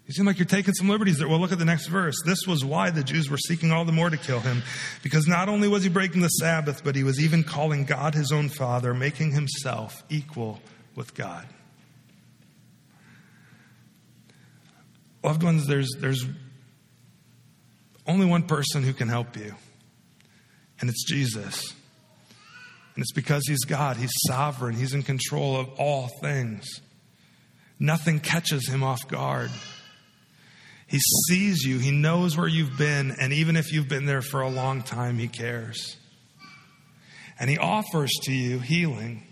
You 0.08 0.14
seem 0.14 0.26
like 0.28 0.38
you're 0.38 0.46
taking 0.46 0.76
some 0.76 0.88
liberties 0.88 1.18
there. 1.18 1.28
Well, 1.28 1.40
look 1.40 1.52
at 1.52 1.58
the 1.58 1.66
next 1.66 1.88
verse. 1.88 2.16
This 2.26 2.46
was 2.48 2.64
why 2.64 2.92
the 2.92 3.04
Jews 3.04 3.30
were 3.30 3.38
seeking 3.38 3.72
all 3.72 3.86
the 3.86 3.92
more 3.92 4.10
to 4.10 4.18
kill 4.18 4.40
him, 4.40 4.62
because 5.02 5.28
not 5.28 5.50
only 5.50 5.68
was 5.68 5.84
he 5.84 5.90
breaking 5.90 6.22
the 6.22 6.28
Sabbath, 6.28 6.84
but 6.84 6.96
he 6.96 7.04
was 7.04 7.20
even 7.20 7.44
calling 7.44 7.86
God 7.86 8.14
his 8.14 8.32
own 8.32 8.50
Father, 8.50 8.94
making 8.94 9.32
himself 9.32 10.04
equal 10.10 10.60
with 10.96 11.16
God. 11.16 11.48
Loved 15.24 15.42
ones, 15.42 15.66
there's, 15.66 15.90
there's 16.00 16.24
only 18.06 18.28
one 18.28 18.44
person 18.44 18.84
who 18.84 18.94
can 18.94 19.08
help 19.08 19.36
you, 19.36 19.56
and 20.80 20.88
it's 20.88 21.04
Jesus. 21.06 21.74
And 22.94 23.02
it's 23.02 23.12
because 23.12 23.42
he's 23.48 23.66
God, 23.66 23.98
he's 23.98 24.14
sovereign, 24.28 24.76
he's 24.76 24.94
in 24.94 25.02
control 25.02 25.58
of 25.60 25.68
all 25.80 26.10
things. 26.22 26.68
Nothing 27.80 28.20
catches 28.20 28.70
him 28.70 28.84
off 28.84 29.08
guard. 29.08 29.50
He 30.88 31.00
sees 31.28 31.64
you, 31.64 31.80
He 31.80 31.92
knows 31.92 32.38
where 32.38 32.48
you've 32.48 32.78
been, 32.78 33.12
and 33.20 33.34
even 33.34 33.56
if 33.56 33.74
you've 33.74 33.88
been 33.88 34.06
there 34.06 34.22
for 34.22 34.42
a 34.42 34.50
long 34.50 34.84
time, 34.84 35.18
He 35.18 35.28
cares. 35.28 35.98
And 37.40 37.50
He 37.50 37.58
offers 37.58 38.12
to 38.24 38.32
you 38.32 38.60
healing. 38.60 39.24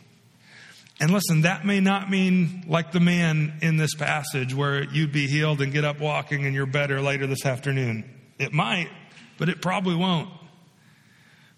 And 0.99 1.11
listen, 1.11 1.41
that 1.41 1.65
may 1.65 1.79
not 1.79 2.09
mean 2.09 2.63
like 2.67 2.91
the 2.91 2.99
man 2.99 3.57
in 3.61 3.77
this 3.77 3.93
passage 3.95 4.53
where 4.53 4.83
you'd 4.83 5.11
be 5.11 5.27
healed 5.27 5.61
and 5.61 5.73
get 5.73 5.83
up 5.83 5.99
walking 5.99 6.45
and 6.45 6.53
you're 6.55 6.65
better 6.65 7.01
later 7.01 7.27
this 7.27 7.45
afternoon. 7.45 8.09
It 8.39 8.53
might, 8.53 8.89
but 9.37 9.49
it 9.49 9.61
probably 9.61 9.95
won't. 9.95 10.29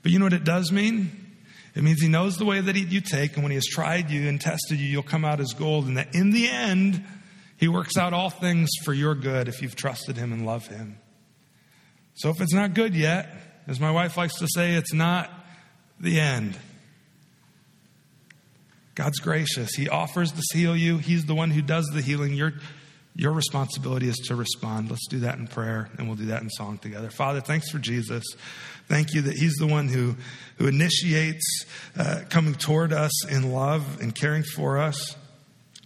But 0.01 0.11
you 0.11 0.19
know 0.19 0.25
what 0.25 0.33
it 0.33 0.43
does 0.43 0.71
mean? 0.71 1.25
It 1.75 1.83
means 1.83 2.01
he 2.01 2.07
knows 2.07 2.37
the 2.37 2.45
way 2.45 2.61
that 2.61 2.75
you 2.75 3.01
take, 3.01 3.33
and 3.33 3.43
when 3.43 3.51
he 3.51 3.55
has 3.55 3.65
tried 3.65 4.09
you 4.09 4.29
and 4.29 4.39
tested 4.39 4.79
you, 4.79 4.87
you'll 4.87 5.03
come 5.03 5.25
out 5.25 5.41
as 5.41 5.53
gold, 5.53 5.87
and 5.87 5.97
that 5.97 6.15
in 6.15 6.31
the 6.31 6.47
end, 6.47 7.03
he 7.65 7.69
works 7.69 7.97
out 7.97 8.13
all 8.13 8.29
things 8.29 8.69
for 8.83 8.93
your 8.93 9.15
good 9.15 9.47
if 9.47 9.63
you've 9.63 9.75
trusted 9.75 10.17
Him 10.17 10.31
and 10.31 10.45
love 10.45 10.67
Him. 10.67 10.99
So 12.13 12.29
if 12.29 12.39
it's 12.39 12.53
not 12.53 12.75
good 12.75 12.93
yet, 12.93 13.27
as 13.65 13.79
my 13.79 13.89
wife 13.89 14.17
likes 14.17 14.37
to 14.37 14.47
say, 14.47 14.75
it's 14.75 14.93
not 14.93 15.31
the 15.99 16.19
end. 16.19 16.59
God's 18.93 19.17
gracious. 19.17 19.71
He 19.73 19.89
offers 19.89 20.31
to 20.31 20.43
heal 20.55 20.77
you. 20.77 20.99
He's 20.99 21.25
the 21.25 21.33
one 21.33 21.49
who 21.49 21.63
does 21.63 21.87
the 21.87 22.03
healing. 22.03 22.35
Your, 22.35 22.53
your 23.15 23.31
responsibility 23.31 24.09
is 24.09 24.17
to 24.27 24.35
respond. 24.35 24.91
Let's 24.91 25.07
do 25.07 25.21
that 25.21 25.39
in 25.39 25.47
prayer, 25.47 25.89
and 25.97 26.05
we'll 26.05 26.17
do 26.17 26.27
that 26.27 26.43
in 26.43 26.51
song 26.51 26.77
together. 26.77 27.09
Father, 27.09 27.41
thanks 27.41 27.71
for 27.71 27.79
Jesus. 27.79 28.23
Thank 28.87 29.15
you 29.15 29.23
that 29.23 29.37
He's 29.37 29.55
the 29.55 29.65
one 29.65 29.87
who, 29.87 30.17
who 30.59 30.67
initiates 30.67 31.65
uh, 31.97 32.25
coming 32.29 32.53
toward 32.53 32.93
us 32.93 33.25
in 33.25 33.51
love 33.51 33.99
and 34.01 34.13
caring 34.13 34.43
for 34.43 34.77
us 34.77 35.15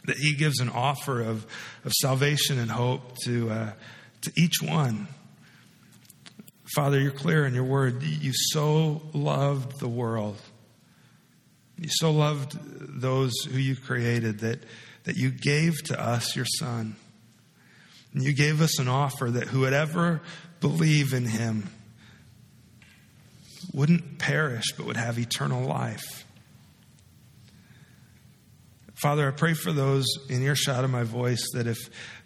that 0.10 0.17
he 0.17 0.34
gives 0.34 0.60
an 0.60 0.69
offer 0.69 1.22
of, 1.22 1.45
of 1.86 1.93
salvation 1.93 2.60
and 2.60 2.69
hope 2.69 3.17
to, 3.24 3.50
uh, 3.50 3.72
to 4.22 4.32
each 4.36 4.62
one. 4.62 5.07
Father, 6.76 6.99
you're 6.99 7.12
clear 7.12 7.45
in 7.45 7.53
your 7.53 7.64
word. 7.64 8.03
You 8.03 8.32
so 8.34 9.01
loved 9.14 9.80
the 9.80 9.88
world. 9.88 10.39
You 11.78 11.89
so 11.89 12.12
loved 12.12 12.57
those 13.01 13.34
who 13.49 13.57
you 13.57 13.76
created 13.76 14.39
that, 14.39 14.64
that 15.05 15.16
you 15.16 15.30
gave 15.30 15.82
to 15.86 15.99
us 15.99 16.36
your 16.36 16.45
Son. 16.45 16.95
And 18.14 18.24
you 18.24 18.34
gave 18.34 18.62
us 18.62 18.80
an 18.80 18.88
offer 18.88 19.30
that 19.30 19.47
who 19.47 19.62
would 19.62 19.74
ever 19.74 20.22
believe 20.60 21.14
in 21.14 21.26
him 21.26 21.70
wouldn't 23.74 24.18
perish, 24.18 24.74
but 24.76 24.86
would 24.88 24.97
have 24.97 25.20
eternal 25.20 25.64
life. 25.64 26.26
Father, 29.02 29.30
I 29.30 29.32
pray 29.32 29.54
for 29.54 29.72
those 29.72 30.06
in 30.30 30.43
earshot 30.43 30.84
of 30.84 30.89
my 30.89 31.04
voice 31.04 31.45
that 31.54 31.68
if 31.68 31.78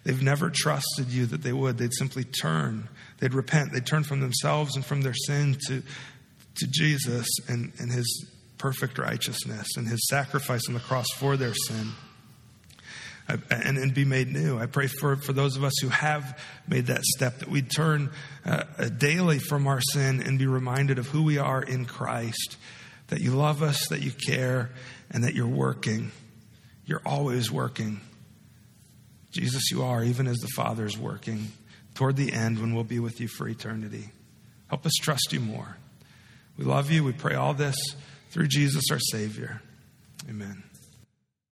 they've 0.02 0.22
never 0.22 0.50
trusted 0.52 1.06
you, 1.08 1.24
that 1.26 1.42
they 1.42 1.52
would. 1.52 1.78
They'd 1.78 1.94
simply 1.94 2.24
turn. 2.24 2.88
They'd 3.20 3.32
repent. 3.32 3.72
They'd 3.72 3.86
turn 3.86 4.02
from 4.02 4.20
themselves 4.20 4.74
and 4.74 4.84
from 4.84 5.02
their 5.02 5.14
sin 5.14 5.56
to, 5.68 5.82
to 6.56 6.66
Jesus 6.66 7.28
and, 7.48 7.72
and 7.78 7.92
his 7.92 8.26
perfect 8.58 8.98
righteousness 8.98 9.68
and 9.76 9.86
his 9.86 10.04
sacrifice 10.08 10.62
on 10.66 10.74
the 10.74 10.80
cross 10.80 11.06
for 11.16 11.36
their 11.36 11.54
sin. 11.54 11.92
and, 13.28 13.78
and 13.78 13.94
be 13.94 14.04
made 14.04 14.32
new. 14.32 14.58
I 14.58 14.66
pray 14.66 14.88
for, 14.88 15.14
for 15.16 15.32
those 15.32 15.56
of 15.56 15.62
us 15.62 15.74
who 15.80 15.88
have 15.88 16.38
made 16.66 16.86
that 16.86 17.04
step 17.04 17.38
that 17.38 17.48
we'd 17.48 17.70
turn 17.70 18.10
uh, 18.44 18.64
daily 18.98 19.38
from 19.38 19.66
our 19.68 19.80
sin 19.80 20.20
and 20.20 20.40
be 20.40 20.46
reminded 20.46 20.98
of 20.98 21.06
who 21.06 21.22
we 21.22 21.38
are 21.38 21.62
in 21.62 21.86
Christ, 21.86 22.56
that 23.08 23.20
you 23.20 23.30
love 23.30 23.62
us, 23.62 23.86
that 23.88 24.02
you 24.02 24.10
care, 24.10 24.70
and 25.10 25.22
that 25.22 25.34
you're 25.34 25.46
working. 25.46 26.10
You're 26.86 27.02
always 27.04 27.50
working. 27.50 28.00
Jesus, 29.30 29.70
you 29.70 29.82
are, 29.82 30.04
even 30.04 30.26
as 30.26 30.36
the 30.38 30.48
Father 30.54 30.84
is 30.84 30.96
working 30.96 31.52
toward 31.94 32.16
the 32.16 32.32
end 32.32 32.60
when 32.60 32.74
we'll 32.74 32.84
be 32.84 33.00
with 33.00 33.20
you 33.20 33.28
for 33.28 33.48
eternity. 33.48 34.10
Help 34.68 34.86
us 34.86 34.92
trust 35.00 35.32
you 35.32 35.40
more. 35.40 35.76
We 36.56 36.64
love 36.64 36.90
you. 36.90 37.04
We 37.04 37.12
pray 37.12 37.34
all 37.34 37.54
this 37.54 37.76
through 38.30 38.48
Jesus, 38.48 38.84
our 38.90 38.98
Savior. 38.98 39.62
Amen. 40.28 40.62